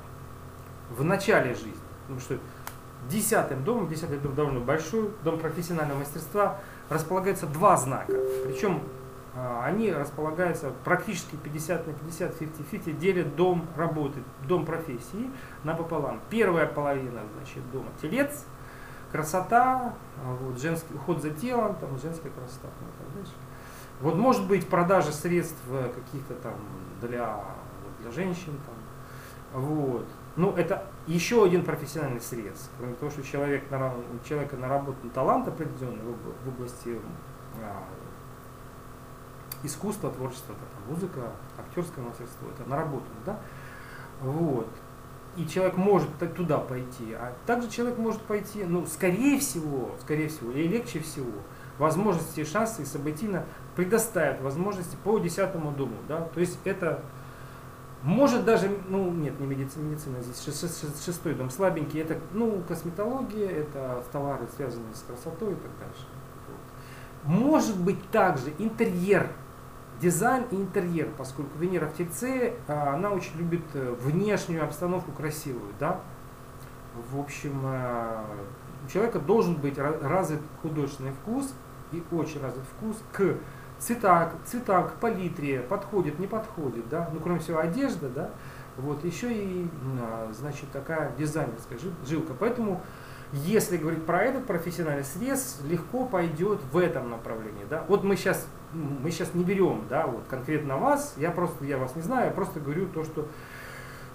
[0.89, 2.38] в начале жизни, потому что
[3.10, 8.13] десятым домом, десятый дом довольно большой, дом профессионального мастерства, располагается два знака.
[8.46, 8.82] Причем
[9.36, 15.30] а, они располагаются практически 50 на 50, 50-50, делят дом работы, дом профессии
[15.63, 16.20] напополам.
[16.30, 18.46] Первая половина, значит, дома телец,
[19.12, 23.34] красота, а, вот, женский, уход за телом, там, женская красота ну, так дальше.
[24.02, 26.56] Вот может быть продажа средств каких-то там
[27.02, 27.44] для,
[28.02, 30.06] для женщин, там, вот.
[30.36, 32.70] Ну, это еще один профессиональный срез.
[32.78, 36.98] Кроме того, что человек, у человека наработан талант определенный в области
[37.62, 37.84] а,
[39.63, 43.39] искусства, творчества, это музыка, актерское мастерство, это наработано, да?
[44.22, 44.68] Вот.
[45.36, 50.52] И человек может туда пойти, а также человек может пойти, ну, скорее всего, скорее всего,
[50.52, 51.32] или легче всего,
[51.80, 56.22] возможности, шансы и событийно предоставят возможности по десятому дому, да?
[56.34, 57.02] То есть это
[58.04, 60.44] может даже, ну нет, не медицина, медицина здесь
[61.06, 66.06] шестой дом слабенький, это ну косметология, это товары, связанные с красотой и так дальше.
[67.24, 69.30] Может быть также интерьер,
[70.02, 75.72] дизайн и интерьер, поскольку Венера в Тельце, а, она очень любит э, внешнюю обстановку красивую,
[75.80, 76.02] да.
[77.10, 78.24] В общем, э,
[78.86, 81.54] у человека должен быть развит художественный вкус
[81.94, 83.38] и очень развит вкус к
[83.86, 88.30] цвета, цвета к палитре подходит, не подходит, да, ну кроме всего одежда, да,
[88.78, 89.67] вот еще и,
[90.02, 92.34] а, значит, такая дизайнерская жилка.
[92.39, 92.82] Поэтому,
[93.34, 97.84] если говорить про этот профессиональный срез, легко пойдет в этом направлении, да.
[97.88, 101.96] Вот мы сейчас, мы сейчас не берем, да, вот конкретно вас, я просто, я вас
[101.96, 103.28] не знаю, я просто говорю то, что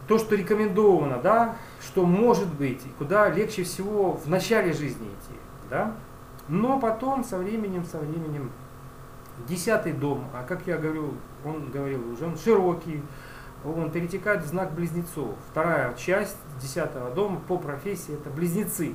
[0.08, 5.38] то, что рекомендовано, да, что может быть, и куда легче всего в начале жизни идти,
[5.68, 5.94] да,
[6.48, 8.50] но потом со временем, со временем
[9.46, 13.02] Десятый дом, а как я говорю, он говорил уже, он широкий,
[13.64, 15.34] он перетекает в знак близнецов.
[15.50, 18.94] Вторая часть десятого дома по профессии это близнецы.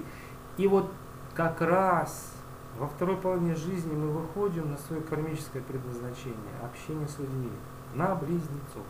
[0.57, 0.91] И вот
[1.33, 2.33] как раз
[2.77, 7.49] во второй половине жизни мы выходим на свое кармическое предназначение, общение с людьми,
[7.95, 8.83] на близнецов.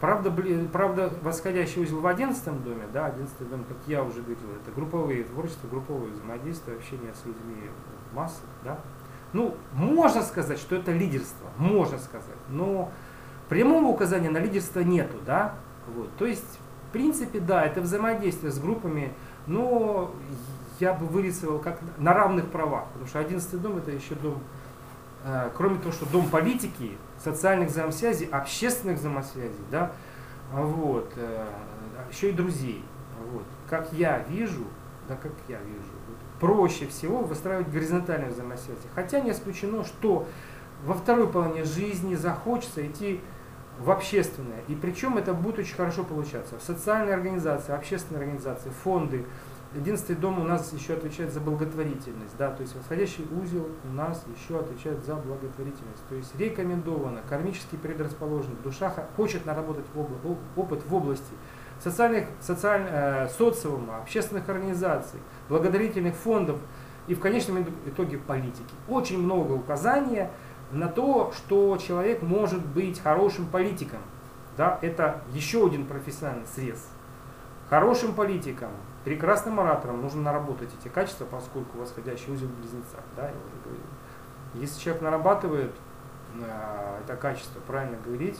[0.00, 0.32] Правда,
[0.72, 5.24] правда, восходящий узел в одиннадцатом доме, да, одиннадцатый дом, как я уже говорил, это групповые
[5.24, 7.68] творчества, групповые взаимодействия, общение с людьми
[8.10, 8.78] в массах, да,
[9.32, 12.90] ну, можно сказать, что это лидерство, можно сказать, но
[13.48, 15.54] прямого указания на лидерство нету, да?
[15.94, 16.14] Вот.
[16.16, 19.12] То есть, в принципе, да, это взаимодействие с группами,
[19.46, 20.14] но
[20.80, 24.38] я бы вырисовал как на равных правах, потому что одиннадцатый дом это еще дом,
[25.24, 29.92] э, кроме того, что дом политики, социальных взаимосвязей, общественных взаимосвязей, да,
[30.52, 31.46] вот, э,
[32.10, 32.84] еще и друзей.
[33.32, 33.44] Вот.
[33.68, 34.64] Как я вижу,
[35.08, 35.97] да, как я вижу,
[36.40, 38.86] проще всего выстраивать горизонтальные взаимосвязи.
[38.94, 40.26] Хотя не исключено, что
[40.84, 43.20] во второй половине жизни захочется идти
[43.80, 44.62] в общественное.
[44.68, 46.58] И причем это будет очень хорошо получаться.
[46.58, 49.24] В социальные организации, общественные организации, фонды.
[49.74, 52.36] Единственный дом у нас еще отвечает за благотворительность.
[52.38, 52.50] Да?
[52.50, 56.02] То есть восходящий узел у нас еще отвечает за благотворительность.
[56.08, 59.84] То есть рекомендовано, кармически предрасположен, душа хочет наработать
[60.56, 61.34] опыт в области
[61.82, 66.58] социальных, социальных, э, социума, общественных организаций, благодарительных фондов
[67.06, 68.74] и в конечном итоге политики.
[68.88, 70.30] Очень много указания
[70.72, 74.00] на то, что человек может быть хорошим политиком.
[74.56, 76.88] Да, это еще один профессиональный срез.
[77.70, 78.70] Хорошим политиком,
[79.04, 82.96] прекрасным оратором нужно наработать эти качества, поскольку восходящий узел близнеца.
[83.16, 83.84] Да, я уже говорил.
[84.54, 85.74] Если человек нарабатывает
[86.40, 88.38] э, это качество, правильно говорить,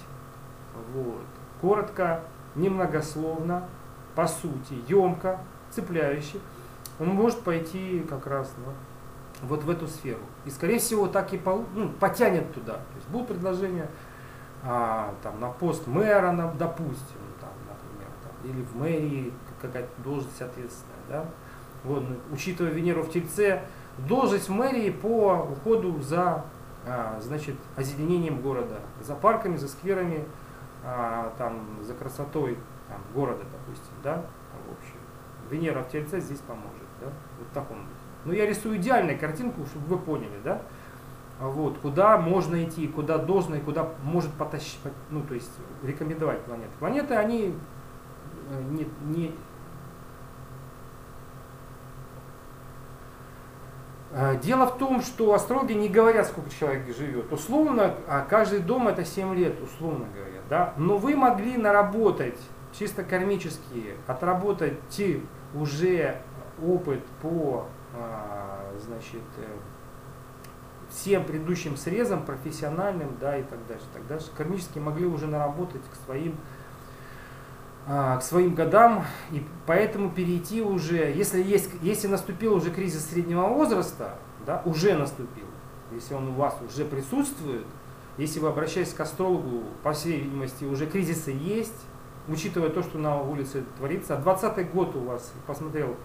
[0.92, 1.24] вот,
[1.60, 2.22] коротко,
[2.58, 3.68] немногословно,
[4.14, 5.40] по сути, емко,
[5.70, 6.38] цепляюще,
[6.98, 8.72] он может пойти как раз ну,
[9.42, 10.20] вот в эту сферу.
[10.44, 12.74] И, скорее всего, так и пол, ну, потянет туда.
[12.74, 13.88] То есть будут предложения
[14.64, 20.40] а, там, на пост мэра, на, допустим, там, например, там, или в мэрии какая-то должность
[20.42, 20.96] ответственная.
[21.08, 21.24] Да?
[21.84, 23.62] Вот, ну, учитывая Венеру в Тельце,
[23.98, 26.44] должность в мэрии по уходу за
[26.86, 30.24] а, значит, озеленением города, за парками, за скверами,
[30.84, 34.24] а, там, за красотой там, города, допустим, да,
[34.66, 34.96] в общем.
[35.50, 37.06] Венера в Тельце здесь поможет, да,
[37.38, 37.78] вот так он.
[38.24, 40.60] Ну, я рисую идеальную картинку, чтобы вы поняли, да,
[41.40, 45.50] вот, куда можно идти, куда должно и куда может потащить, ну, то есть
[45.82, 46.70] рекомендовать планеты.
[46.78, 47.54] Планеты, они
[48.50, 49.34] э, не, не
[54.42, 57.30] Дело в том, что астрологи не говорят, сколько человек живет.
[57.30, 62.38] Условно, а каждый дом это 7 лет, условно говоря да, но вы могли наработать
[62.72, 64.78] чисто кармически, отработать
[65.54, 66.20] уже
[66.62, 69.46] опыт по а, значит, э,
[70.90, 74.26] всем предыдущим срезам, профессиональным, да, и так дальше, так дальше.
[74.36, 76.36] Кармически могли уже наработать к своим,
[77.88, 84.16] к своим годам, и поэтому перейти уже, если, есть, если наступил уже кризис среднего возраста,
[84.44, 85.46] да, уже наступил,
[85.90, 87.64] если он у вас уже присутствует,
[88.18, 91.86] если вы обращаетесь к астрологу, по всей видимости, уже кризисы есть,
[92.26, 94.16] учитывая то, что на улице творится.
[94.16, 95.96] А 20 год у вас, посмотрел,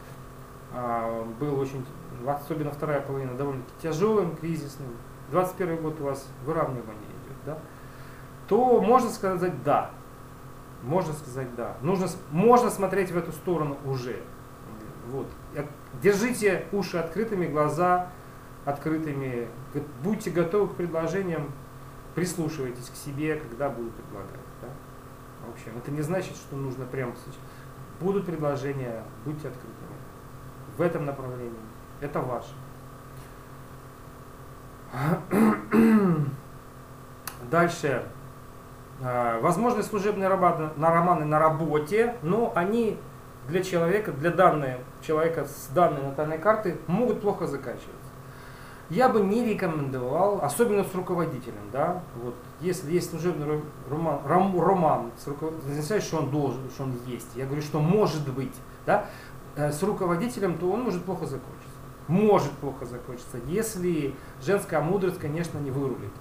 [0.73, 1.85] а, был очень,
[2.25, 4.87] особенно вторая половина, довольно-таки тяжелым, кризисным.
[5.31, 7.57] 21 год у вас выравнивание идет, да?
[8.47, 9.91] то можно сказать да.
[10.83, 11.77] Можно сказать да.
[11.81, 14.21] Нужно, можно смотреть в эту сторону уже.
[15.07, 15.27] Вот.
[16.01, 18.09] Держите уши открытыми, глаза
[18.65, 19.47] открытыми.
[20.03, 21.51] Будьте готовы к предложениям,
[22.15, 24.39] прислушивайтесь к себе, когда будут предлагать.
[24.61, 24.67] Да?
[25.47, 27.35] В общем, это не значит, что нужно прямо сейчас.
[27.99, 29.73] Будут предложения, будьте открытыми.
[30.77, 31.51] В этом направлении.
[32.01, 32.53] Это ваше.
[37.49, 38.05] Дальше.
[39.01, 42.97] А, возможны служебные романы на работе, но они
[43.47, 47.91] для человека, для данной человека с данной натальной карты могут плохо заканчиваться.
[48.89, 55.11] Я бы не рекомендовал, особенно с руководителем, да, вот, если есть служебный роман, ром, роман
[55.17, 57.29] с руководителем, не что он должен, что он есть.
[57.35, 58.53] Я говорю, что может быть,
[58.85, 59.05] да,
[59.55, 61.69] э, с руководителем, то он может плохо закончиться.
[62.07, 66.11] Может плохо закончиться, если женская мудрость, конечно, не вырулит.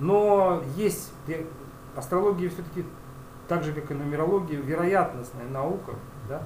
[0.00, 1.12] Но есть
[1.98, 2.84] астрология все-таки
[3.48, 5.92] так же, как и нумерология, вероятностная наука.
[6.28, 6.42] Да?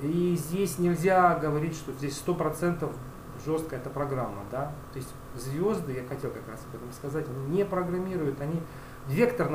[0.00, 2.92] И здесь нельзя говорить, что здесь сто процентов
[3.44, 4.42] жесткая эта программа.
[4.50, 4.72] Да?
[4.92, 8.60] То есть звезды, я хотел как раз об этом сказать, не программируют, они
[9.08, 9.50] вектор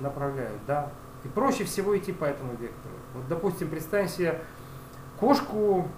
[0.00, 0.60] направляют.
[0.66, 0.90] Да?
[1.24, 2.94] И проще всего идти по этому вектору.
[3.14, 4.42] Вот, допустим, представим себе
[5.18, 5.88] кошку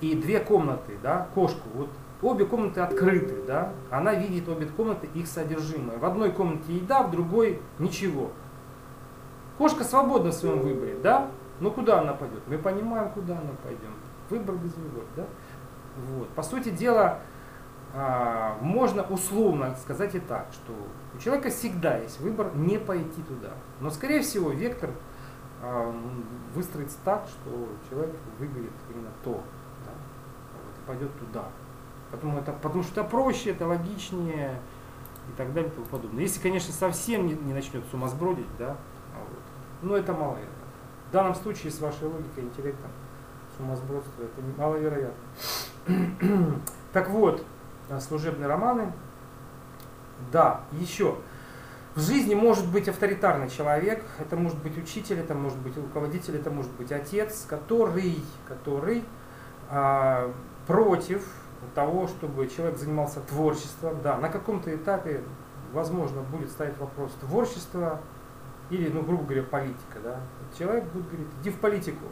[0.00, 1.68] и две комнаты, да, кошку.
[1.74, 1.88] Вот
[2.22, 5.98] обе комнаты открыты, да, она видит обе комнаты, их содержимое.
[5.98, 8.30] В одной комнате еда, в другой ничего.
[9.58, 11.28] Кошка свободна в своем выборе, да,
[11.60, 12.42] но куда она пойдет?
[12.46, 13.80] Мы понимаем, куда она пойдет.
[14.30, 15.26] Выбор без выбора, да.
[16.08, 16.28] Вот.
[16.30, 17.18] По сути дела,
[17.94, 20.72] а, можно условно сказать и так, что
[21.14, 23.50] у человека всегда есть выбор не пойти туда.
[23.80, 24.90] Но, скорее всего, вектор
[25.62, 25.94] а,
[26.54, 29.42] выстроится так, что человек выберет именно то,
[29.84, 29.92] да,
[30.86, 31.44] пойдет туда.
[32.12, 34.60] Потому, это, потому что это проще, это логичнее
[35.28, 36.22] и так далее и тому подобное.
[36.22, 38.76] Если, конечно, совсем не, не начнет сумасбродить, да,
[39.14, 39.40] а вот,
[39.80, 40.52] но это маловероятно.
[41.08, 42.90] В данном случае с вашей логикой, интеллектом,
[43.56, 45.14] сумасбродство это маловероятно.
[46.92, 47.44] так вот,
[47.88, 48.92] а, служебные романы.
[50.30, 51.16] Да, еще.
[51.94, 56.50] В жизни может быть авторитарный человек, это может быть учитель, это может быть руководитель, это
[56.50, 59.04] может быть отец, который, который
[59.68, 60.32] а,
[60.66, 61.26] против
[61.74, 65.22] того, чтобы человек занимался творчеством, да, на каком-то этапе,
[65.72, 68.00] возможно, будет ставить вопрос творчества
[68.70, 70.20] или, ну, грубо говоря, политика, да.
[70.58, 72.06] Человек будет говорить, иди в политику.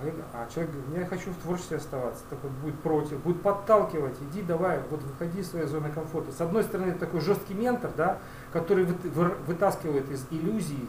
[0.00, 4.42] А, а человек говорит, я хочу в творчестве оставаться, такой будет против, будет подталкивать, иди
[4.42, 6.30] давай, вот выходи из своей зоны комфорта.
[6.30, 8.18] С одной стороны, это такой жесткий ментор, да,
[8.52, 10.88] который вытаскивает из иллюзий,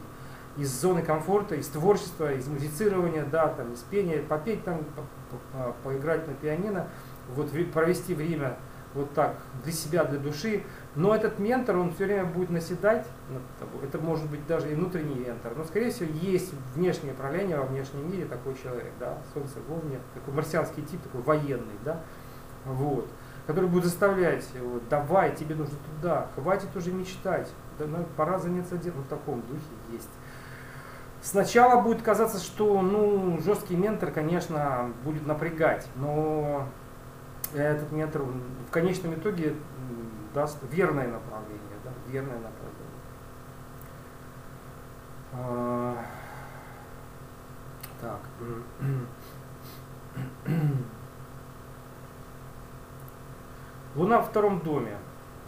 [0.57, 4.81] из зоны комфорта, из творчества, из музицирования, да, там, из пения, попеть там,
[5.83, 6.87] поиграть на пианино–
[7.35, 8.57] вот провести время
[8.93, 10.63] вот так для себя, для души.
[10.95, 13.87] Но этот ментор, он все время будет наседать над тобой.
[13.87, 15.53] Это может быть даже и внутренний ментор.
[15.55, 19.99] Но, скорее всего, есть внешнее проявление во внешнем мире такой человек, да, Солнце в Овне,
[20.13, 22.01] такой марсианский тип, такой военный, да,
[22.65, 23.07] вот,
[23.45, 28.77] который будет заставлять, вот, давай, тебе нужно туда, хватит уже мечтать, да, ну, пора заняться
[28.77, 29.61] делом, в таком духе
[29.91, 30.09] есть.
[31.21, 36.65] Сначала будет казаться, что ну, жесткий ментор, конечно, будет напрягать, но
[37.53, 39.55] этот метр в конечном итоге
[40.33, 42.79] даст верное направление, да, верное направление.
[45.33, 45.97] А,
[48.01, 48.19] так.
[53.95, 54.97] Луна в втором доме.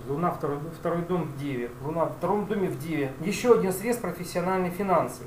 [0.07, 1.69] Луна второй, второй дом в Деве.
[1.81, 3.13] Луна в втором доме в Деве.
[3.21, 5.23] Еще один срез профессиональные финансы.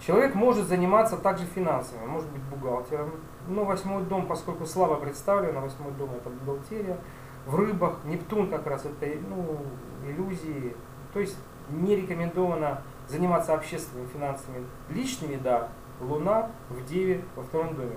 [0.00, 3.10] Человек может заниматься также финансами, может быть бухгалтером,
[3.48, 6.98] но восьмой дом, поскольку слабо представлен, а восьмой дом это бухгалтерия,
[7.46, 9.60] в рыбах Нептун как раз это ну,
[10.06, 10.76] иллюзии,
[11.12, 11.36] то есть
[11.70, 15.68] не рекомендовано заниматься общественными финансами личными, да,
[16.00, 17.96] Луна в Деве во втором доме.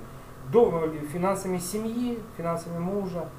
[0.52, 3.30] Дом, э, финансами семьи, финансами мужа,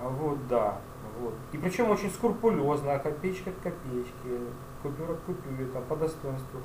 [0.00, 0.78] а вот, да.
[1.18, 1.34] Вот.
[1.52, 4.40] И причем очень скрупулезно, копеечка к копеечке,
[4.82, 6.60] купюра к купюре, там, по достоинству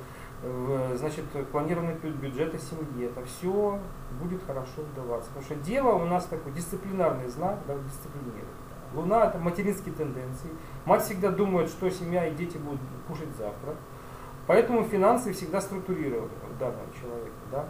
[0.96, 3.06] значит, планированный бюджета семьи.
[3.06, 3.80] Это все
[4.22, 5.30] будет хорошо удаваться.
[5.30, 8.46] Потому что дело у нас такой дисциплинарный знак, да, дисциплинирует.
[8.94, 10.50] Луна это материнские тенденции.
[10.86, 13.76] Мать всегда думает, что семья и дети будут кушать завтра.
[14.48, 17.36] Поэтому финансы всегда структурированы в данного человека.
[17.52, 17.66] Да?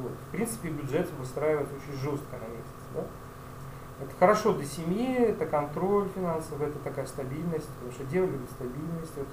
[0.00, 0.12] Вот.
[0.12, 2.82] В принципе, бюджет выстраивается очень жестко на месяц.
[2.92, 3.04] Да?
[4.00, 9.16] Это хорошо для семьи, это контроль финансовый, это такая стабильность, потому что дева любит стабильность.
[9.16, 9.28] Вот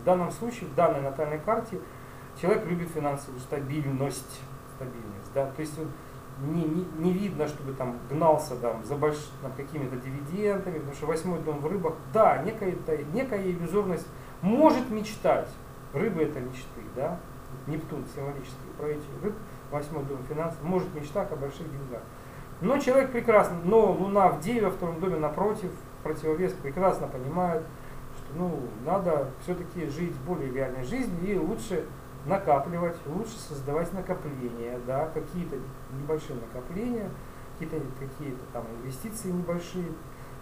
[0.00, 1.78] в данном случае, в данной натальной карте,
[2.40, 4.40] человек любит финансовую стабильность,
[4.76, 5.78] стабильность, да, то есть
[6.40, 11.06] не, не, не видно, чтобы там гнался там, за больш, там, какими-то дивидендами, потому что
[11.06, 12.74] восьмой дом в рыбах, да, некая,
[13.12, 14.06] некая иллюзорность
[14.42, 15.48] может мечтать.
[15.92, 17.20] Рыбы это мечты, да,
[17.68, 19.34] Нептун символический правитель рыб,
[19.70, 22.02] восьмой дом финансов, может мечтать о больших деньгах.
[22.60, 25.70] Но человек прекрасно, но Луна в Деве, во втором доме напротив,
[26.02, 27.62] противовес прекрасно понимает,
[28.16, 31.84] что ну, надо все-таки жить более реальной жизнью и лучше
[32.26, 35.56] накапливать, лучше создавать накопления, да, какие-то
[35.92, 37.10] небольшие накопления,
[37.52, 39.92] какие-то какие там инвестиции небольшие,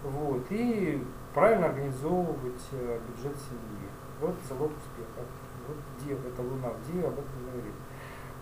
[0.03, 3.89] вот, и правильно организовывать э, бюджет семьи.
[4.19, 5.25] Вот залог успеха.
[5.67, 7.73] Вот где это Луна в Деве об этом говорит.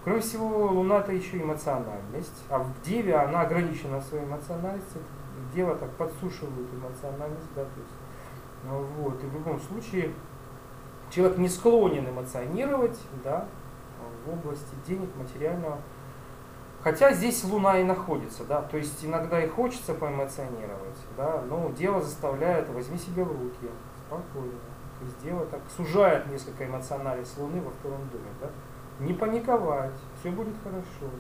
[0.04, 5.02] Кроме всего, Луна это еще эмоциональность, а в Деве она ограничена своей эмоциональностью.
[5.54, 7.94] Дева так подсушивает эмоциональность, да, то есть,
[8.64, 10.14] ну, вот, и в любом случае
[11.12, 13.46] человек не склонен эмоционировать, да,
[14.26, 15.78] в области денег, материального.
[16.82, 22.02] Хотя здесь Луна и находится, да, то есть иногда и хочется поэмоционировать, да, но дело
[22.02, 23.70] заставляет, возьми себе в руки,
[24.08, 24.58] спокойно.
[25.00, 28.50] То есть дело так сужает несколько эмоциональность Луны во втором доме, да
[29.02, 31.12] не паниковать, все будет хорошо,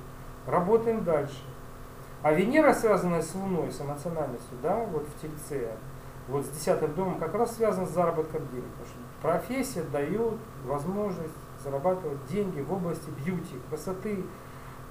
[0.45, 1.43] работаем дальше.
[2.21, 5.71] А Венера, связанная с Луной, с эмоциональностью, да, вот в Тельце,
[6.27, 8.65] вот с десятым домом, как раз связана с заработком денег.
[8.71, 14.23] Потому что профессия дает возможность зарабатывать деньги в области бьюти, красоты,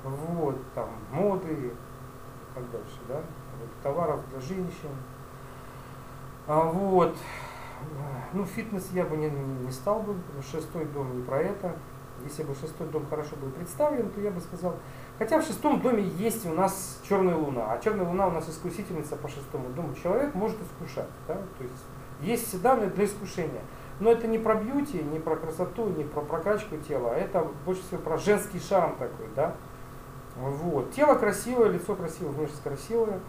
[0.05, 1.73] вот, там, моды и
[2.55, 4.91] так дальше, да, вот, товаров для женщин.
[6.47, 7.17] А вот,
[8.33, 11.77] ну, фитнес я бы не, не стал бы, потому шестой дом не про это
[12.25, 14.77] если бы шестой дом хорошо был представлен, то я бы сказал,
[15.21, 19.15] хотя в шестом доме есть у нас черная луна, а черная луна у нас искусительница
[19.15, 19.95] по шестому дому.
[19.95, 21.35] Человек может искушать, да?
[21.35, 21.85] то есть
[22.23, 23.61] есть все данные для искушения.
[24.01, 27.83] Но это не про бьюти, не про красоту, не про прокачку тела, а это больше
[27.83, 29.55] всего про женский шарм такой, да.
[30.37, 30.91] Вот.
[30.93, 33.21] Тело красивое, лицо красивое, внешность красивая.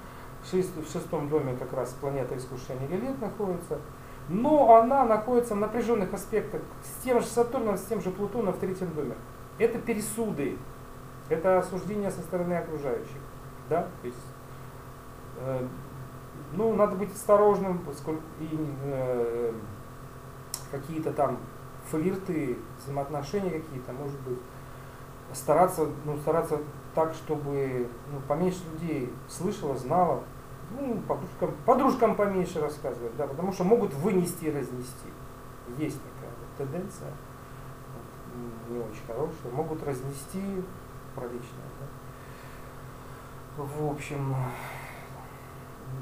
[0.43, 3.77] В шестом доме как раз планета искушения Лилит находится
[4.29, 8.57] но она находится в напряженных аспектах с тем же Сатурном, с тем же Плутоном в
[8.57, 9.15] третьем доме.
[9.57, 10.57] Это пересуды,
[11.31, 13.17] это осуждение со стороны окружающих.
[13.69, 13.87] Да?
[14.01, 14.17] То есть,
[15.37, 15.67] э,
[16.53, 19.53] ну, надо быть осторожным, поскольку э,
[20.69, 21.37] какие-то там
[21.89, 24.39] флирты, взаимоотношения какие-то, может быть,
[25.33, 26.59] стараться, ну, стараться
[26.93, 30.23] так, чтобы ну, поменьше людей слышало, знало,
[30.77, 35.09] ну, подружкам, подружкам поменьше рассказывать, да, потому что могут вынести и разнести.
[35.77, 37.11] Есть такая вот тенденция,
[38.69, 40.63] не очень хорошая, могут разнести
[41.15, 41.69] про личное.
[43.57, 43.63] Да.
[43.63, 44.35] В общем,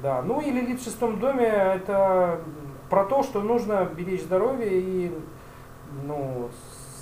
[0.02, 0.22] да.
[0.22, 2.40] Ну и Лилит в шестом доме это
[2.88, 5.18] про то, что нужно беречь здоровье и
[6.04, 6.50] ну,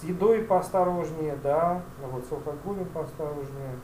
[0.01, 3.79] с едой поосторожнее, да, вот с алкоголем поосторожнее.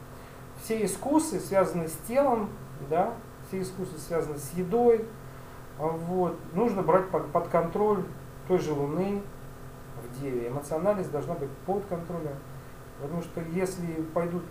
[0.62, 2.48] Все искусы связаны с телом,
[2.88, 3.14] да,
[3.48, 5.04] все искусства связаны с едой.
[5.78, 6.36] Вот.
[6.52, 8.04] Нужно брать под, под контроль
[8.46, 9.22] той же Луны
[10.02, 10.48] в Деве.
[10.48, 12.36] Эмоциональность должна быть под контролем.
[13.04, 14.42] Потому что если пойдут,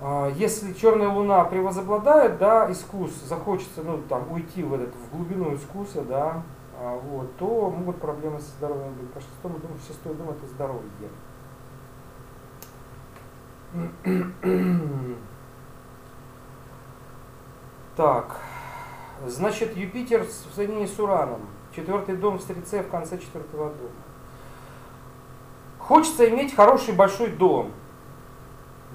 [0.00, 5.52] а, если черная луна превозобладает, да, искус, захочется, ну, там, уйти в этот, в глубину
[5.52, 6.44] искуса, да,
[6.78, 9.10] а, вот, то могут проблемы со здоровьем быть.
[9.12, 11.10] По шестому дому, шестой дом это здоровье.
[17.96, 18.40] Так,
[19.24, 21.42] значит, Юпитер в соединении с Ураном.
[21.74, 24.03] Четвертый дом в Стрельце в конце четвертого дома.
[25.86, 27.70] Хочется иметь хороший большой дом.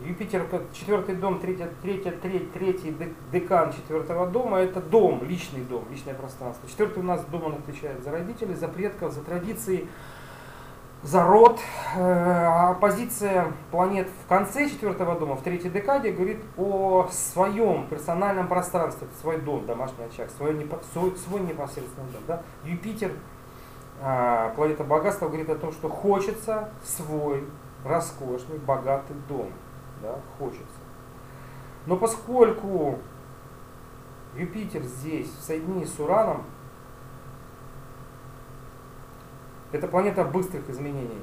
[0.03, 2.95] Юпитер, как четвертый дом, третий, третий, третий, третий
[3.31, 6.67] декан четвертого дома, это дом, личный дом, личное пространство.
[6.67, 9.87] Четвертый у нас дом, он отвечает за родителей, за предков, за традиции,
[11.03, 11.59] за род.
[11.95, 18.47] Э, а позиция планет в конце четвертого дома, в третьей декаде, говорит о своем персональном
[18.47, 22.23] пространстве, свой дом, домашний очаг, свой, свой, свой непосредственный дом.
[22.25, 22.41] Да?
[22.63, 23.11] Юпитер,
[24.01, 27.45] а, планета богатства, говорит о том, что хочется свой
[27.83, 29.51] роскошный, богатый дом.
[30.01, 30.19] Да?
[30.37, 30.65] Хочется.
[31.85, 32.99] Но поскольку
[34.35, 36.43] Юпитер здесь в соединении с Ураном,
[39.71, 41.21] Это планета быстрых изменений,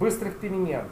[0.00, 0.86] быстрых перемен.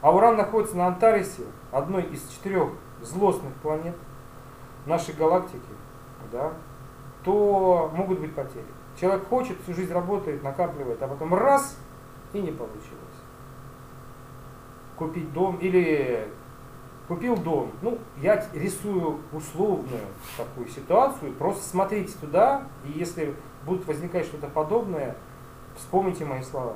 [0.00, 2.70] А Уран находится на Антарисе, одной из четырех
[3.02, 3.96] злостных планет
[4.86, 5.60] нашей галактики,
[6.32, 6.52] да,
[7.24, 8.64] то могут быть потери.
[8.98, 11.78] Человек хочет, всю жизнь работает, накапливает, а потом раз
[12.32, 12.92] и не получилось.
[14.96, 16.26] Купить дом или
[17.06, 17.72] купил дом.
[17.82, 21.32] Ну, я рисую условную такую ситуацию.
[21.34, 23.34] Просто смотрите туда, и если
[23.64, 25.16] будет возникать что-то подобное,
[25.76, 26.74] вспомните мои слова.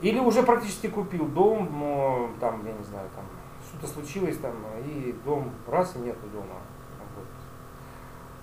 [0.00, 3.24] Или уже практически купил дом, но, там, я не знаю, там
[3.68, 4.54] что-то случилось там,
[4.86, 6.56] и дом раз, и нету дома.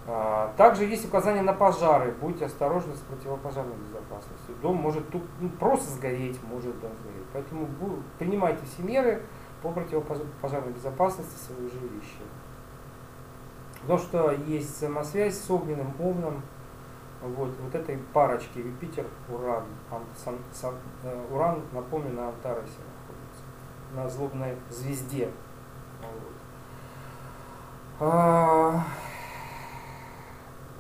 [0.10, 2.14] А, также есть указания на пожары.
[2.14, 4.56] Будьте осторожны с противопожарной безопасностью.
[4.62, 7.28] Дом может тут, ну, просто сгореть, может дом сгореть.
[7.34, 7.68] Поэтому
[8.18, 9.22] принимайте все меры
[9.62, 12.24] по противопожарной безопасности своего жилища.
[13.82, 16.42] Потому что есть взаимосвязь с огненным овном,
[17.22, 19.66] вот, вот этой парочки Юпитер, Уран.
[20.24, 23.44] Сан, сан, э, Уран, напомню, на Антаросе находится,
[23.94, 25.30] на злобной звезде.
[26.02, 26.34] Вот.
[28.00, 28.84] А,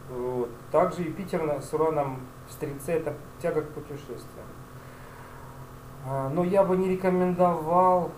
[0.09, 0.49] вот.
[0.71, 4.47] Также Юпитер с Ураном в Стрельце это тяга к путешествиям.
[6.05, 8.11] А, но я бы не рекомендовал,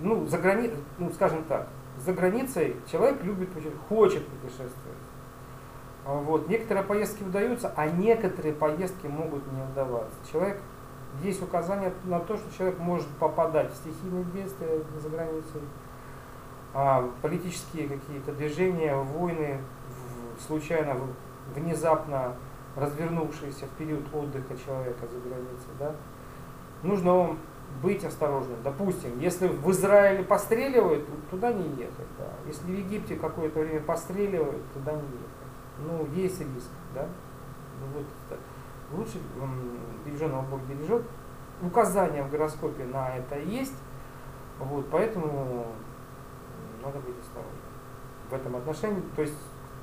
[0.00, 0.70] ну, за грани...
[0.98, 1.68] ну, скажем так,
[1.98, 3.50] за границей человек любит,
[3.88, 4.98] хочет путешествовать.
[6.06, 6.48] А вот.
[6.48, 10.16] Некоторые поездки удаются, а некоторые поездки могут не удаваться.
[10.30, 10.60] Человек,
[11.22, 15.60] есть указание на то, что человек может попадать в стихийные бедствия за границей,
[16.72, 19.60] а политические какие-то движения, войны,
[20.46, 20.96] случайно,
[21.54, 22.34] внезапно
[22.76, 25.70] развернувшиеся в период отдыха человека за границей.
[25.78, 25.94] Да?
[26.82, 27.36] Нужно
[27.82, 28.56] быть осторожным.
[28.62, 32.06] Допустим, если в Израиле постреливают, туда не ехать.
[32.18, 32.28] Да.
[32.46, 35.44] Если в Египте какое-то время постреливают, туда не ехать
[35.78, 37.06] ну, есть риск, да,
[37.80, 38.38] ну, вот, так.
[38.92, 39.18] лучше
[40.04, 41.02] береженного Бог бережет,
[41.62, 43.74] указания в гороскопе на это есть,
[44.58, 45.66] вот, поэтому
[46.82, 47.52] надо быть осторожным
[48.30, 49.34] в этом отношении, то есть,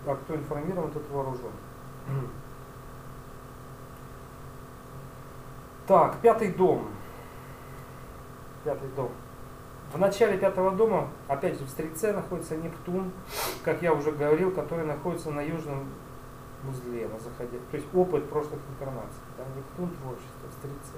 [0.06, 1.52] а кто информирован, тот вооружен.
[5.88, 6.88] Так, пятый дом.
[8.64, 9.12] Пятый дом.
[9.94, 13.12] В начале пятого дома, опять же, в Стрельце находится Нептун,
[13.64, 15.86] как я уже говорил, который находится на южном
[16.70, 17.60] узле, на заходе.
[17.70, 19.22] То есть опыт прошлых инкарнаций.
[19.38, 19.44] Да?
[19.56, 20.94] Нептун творчество, Стрельце.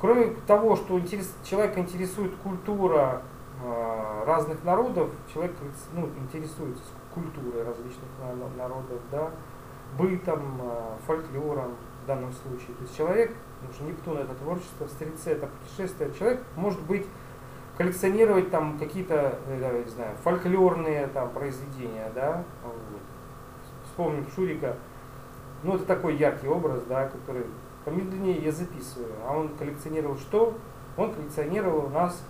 [0.00, 3.22] Кроме того, что интерес, человека интересует культура
[3.64, 5.52] э, разных народов, человек
[5.94, 6.84] ну, интересуется
[7.22, 8.08] культурой различных
[8.56, 9.30] народов, да,
[9.96, 12.74] бытом, э, фольклором в данном случае.
[12.76, 17.06] То есть человек, потому что Нептун это творчество, Стрельце это путешествие, человек может быть
[17.76, 22.44] коллекционировать там какие-то, э, не знаю, фольклорные там произведения, да,
[23.84, 24.76] вспомним Шурика,
[25.62, 27.44] ну это такой яркий образ, да, который
[27.84, 30.54] помедленнее я записываю, а он коллекционировал что?
[30.96, 32.22] Он коллекционировал у нас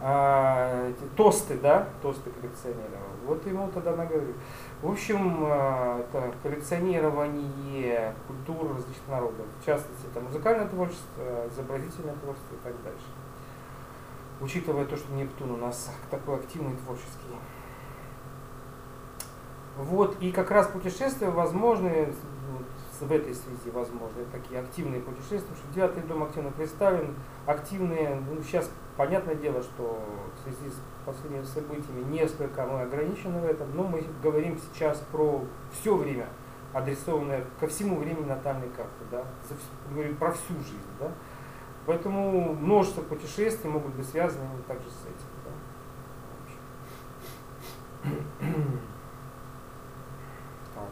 [0.00, 3.17] а, эти тосты, да, тосты коллекционировал.
[3.28, 4.34] Вот ему тогда наговорил.
[4.82, 12.54] В общем, а, это коллекционирование культур различных народов, в частности, это музыкальное творчество, изобразительное творчество
[12.54, 13.04] и так дальше
[14.40, 17.28] учитывая то, что Нептун у нас такой активный творческий.
[19.76, 22.12] Вот, и как раз путешествия возможны,
[23.00, 27.14] в этой связи возможны такие активные путешествия, потому что девятый дом активно представлен,
[27.46, 30.00] активные, ну, сейчас понятное дело, что
[30.34, 35.42] в связи с последними событиями несколько мы ограничены в этом, но мы говорим сейчас про
[35.72, 36.26] все время,
[36.74, 39.24] адресованное ко всему времени натальной карты, да,
[39.90, 41.10] говорим про всю жизнь, да.
[41.86, 45.28] Поэтому множество путешествий могут быть связаны также с этим.
[45.46, 45.50] Да?
[50.74, 50.90] Так.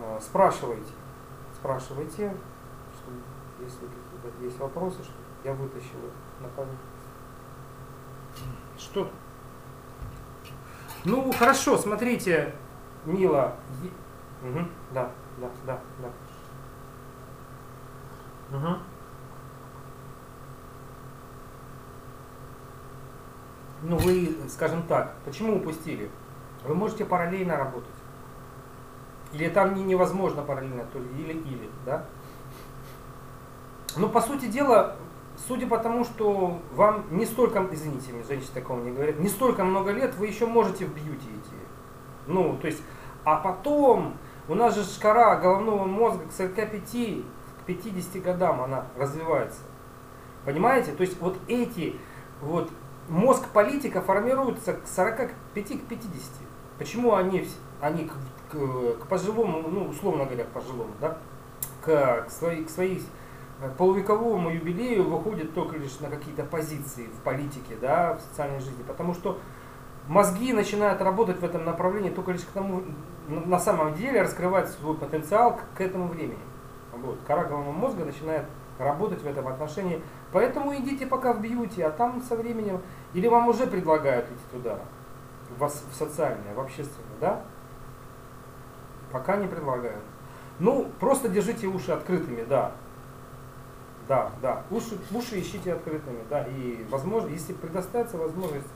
[0.00, 0.92] А, спрашивайте.
[1.54, 2.34] Спрашивайте,
[2.94, 3.12] что,
[3.62, 5.12] если какие-то есть вопросы, что
[5.44, 6.00] я вытащил
[6.40, 6.78] на память.
[8.84, 9.10] Что?
[11.04, 12.54] Ну, хорошо, смотрите,
[13.06, 13.56] Мила.
[14.42, 14.60] Угу,
[14.92, 16.10] да, да, да, да.
[18.56, 18.78] Угу.
[23.84, 26.10] Ну вы, скажем так, почему упустили?
[26.64, 27.90] Вы можете параллельно работать.
[29.32, 32.04] Или там не, невозможно параллельно, то ли или-или, да?
[33.96, 34.96] Но по сути дела,
[35.36, 39.64] судя по тому, что вам не столько, извините, мне женщины такого не говорят, не столько
[39.64, 41.56] много лет, вы еще можете в бьюти идти.
[42.26, 42.82] Ну, то есть,
[43.24, 44.16] а потом,
[44.48, 47.24] у нас же шкара головного мозга к 45
[47.66, 49.60] 50 годам она развивается.
[50.44, 50.92] Понимаете?
[50.92, 51.96] То есть вот эти,
[52.40, 52.70] вот
[53.08, 56.20] мозг политика формируется к 45 к 50.
[56.78, 57.48] Почему они,
[57.80, 58.12] они к,
[58.50, 61.18] к, к пожилому, ну условно говоря, к пожилому, да,
[61.82, 63.02] к, к, своей, к своей
[63.76, 69.14] полувековому юбилею выходят только лишь на какие-то позиции в политике, да, в социальной жизни, потому
[69.14, 69.38] что
[70.08, 72.82] мозги начинают работать в этом направлении только лишь к тому,
[73.28, 76.38] на самом деле раскрывать свой потенциал к, к этому времени.
[76.92, 77.18] Вот.
[77.26, 78.44] Кора головного мозга начинает
[78.78, 80.02] работать в этом отношении.
[80.32, 82.80] Поэтому идите пока в бьюти, а там со временем,
[83.12, 84.78] или вам уже предлагают идти туда,
[85.58, 87.42] в, в социальное, в общественное, да?
[89.12, 90.02] Пока не предлагают.
[90.58, 92.72] Ну, просто держите уши открытыми, да.
[94.08, 94.62] Да, да.
[94.70, 96.44] Уши, уши ищите открытыми, да.
[96.44, 98.66] И возможно, если предоставится возможность,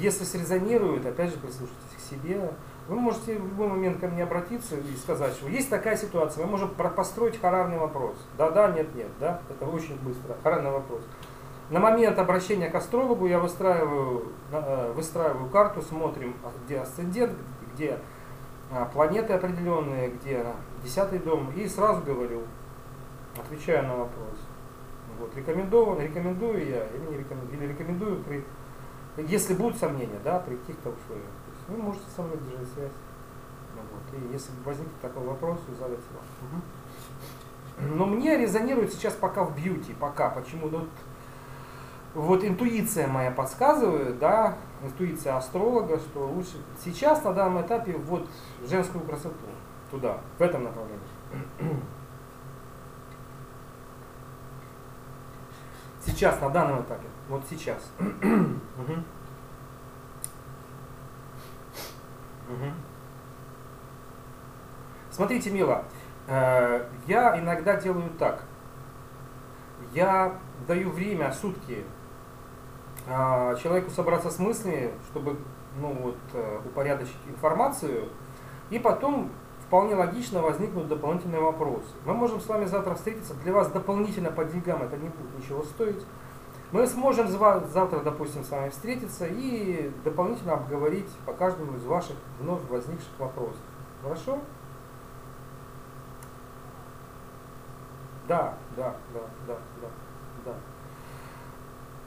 [0.00, 2.50] если срезонирует, опять же прислушайтесь к себе.
[2.88, 6.52] Вы можете в любой момент ко мне обратиться и сказать, что есть такая ситуация, мы
[6.52, 8.14] можем построить харарный вопрос.
[8.38, 9.40] Да, да, нет, нет, да.
[9.50, 10.36] Это очень быстро.
[10.42, 11.02] Харарный вопрос.
[11.68, 17.32] На момент обращения к астрологу я выстраиваю, э, выстраиваю карту, смотрим, где асцендент,
[17.74, 17.98] где
[18.70, 20.44] а, планеты определенные, где
[20.84, 22.42] десятый дом, и сразу говорю,
[23.40, 24.34] отвечаю на вопрос.
[25.18, 28.44] Вот, рекомендую, рекомендую я или не рекомендую, или рекомендую при,
[29.16, 31.30] если будут сомнения, да, при каких-то условиях.
[31.46, 32.92] То есть вы можете со мной держать связь.
[33.74, 36.60] Ну, вот, и если возникнет такой вопрос, вы задайте вам.
[36.60, 37.96] Угу.
[37.96, 40.30] Но мне резонирует сейчас пока в бьюти, пока.
[40.30, 40.68] Почему?
[40.68, 40.86] Ну,
[42.14, 48.26] вот интуиция моя подсказывает, да, интуиция астролога, что лучше сейчас на данном этапе вот
[48.66, 49.34] женскую красоту
[49.90, 51.00] туда, в этом направлении.
[56.06, 57.90] Сейчас, на данном этапе, вот сейчас.
[65.10, 65.84] Смотрите, Мила,
[66.28, 68.44] э, я иногда делаю так.
[69.92, 70.38] Я
[70.68, 71.84] даю время, сутки
[73.08, 75.38] а, человеку собраться с мыслями, чтобы
[75.80, 78.08] ну, вот, э, упорядочить информацию,
[78.70, 79.30] и потом
[79.66, 81.88] вполне логично возникнут дополнительные вопросы.
[82.04, 85.62] Мы можем с вами завтра встретиться, для вас дополнительно по деньгам это не будет ничего
[85.62, 86.04] стоить.
[86.72, 92.60] Мы сможем завтра, допустим, с вами встретиться и дополнительно обговорить по каждому из ваших вновь
[92.68, 93.60] возникших вопросов.
[94.02, 94.38] Хорошо?
[98.26, 99.56] Да, да, да, да,
[100.44, 100.52] да,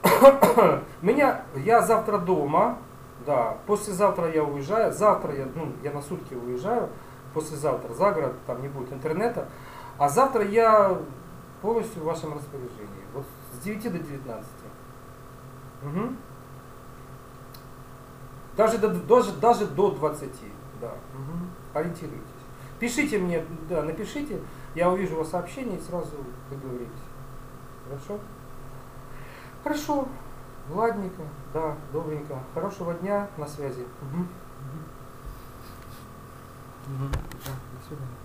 [0.02, 0.82] да.
[1.02, 2.76] Меня, я завтра дома,
[3.24, 6.90] да, послезавтра я уезжаю, завтра я, ну, я на сутки уезжаю,
[7.34, 9.48] послезавтра за город, там не будет интернета,
[9.98, 10.98] а завтра я
[11.62, 14.46] полностью в вашем распоряжении, вот с 9 до 19.
[15.82, 16.14] Угу.
[18.56, 20.30] Даже, до, даже, даже до 20,
[20.80, 21.38] да, угу.
[21.74, 22.26] ориентируйтесь.
[22.78, 24.40] Пишите мне, да, напишите,
[24.74, 26.12] я увижу у вас сообщение и сразу
[26.50, 26.92] договоритесь.
[27.86, 28.18] Хорошо?
[29.62, 30.08] Хорошо,
[30.70, 31.22] ладненько,
[31.52, 32.38] да, добренько.
[32.54, 33.82] Хорошего дня, на связи.
[33.82, 34.26] Угу.
[36.90, 37.08] Угу.
[37.12, 38.16] Да, до свидания.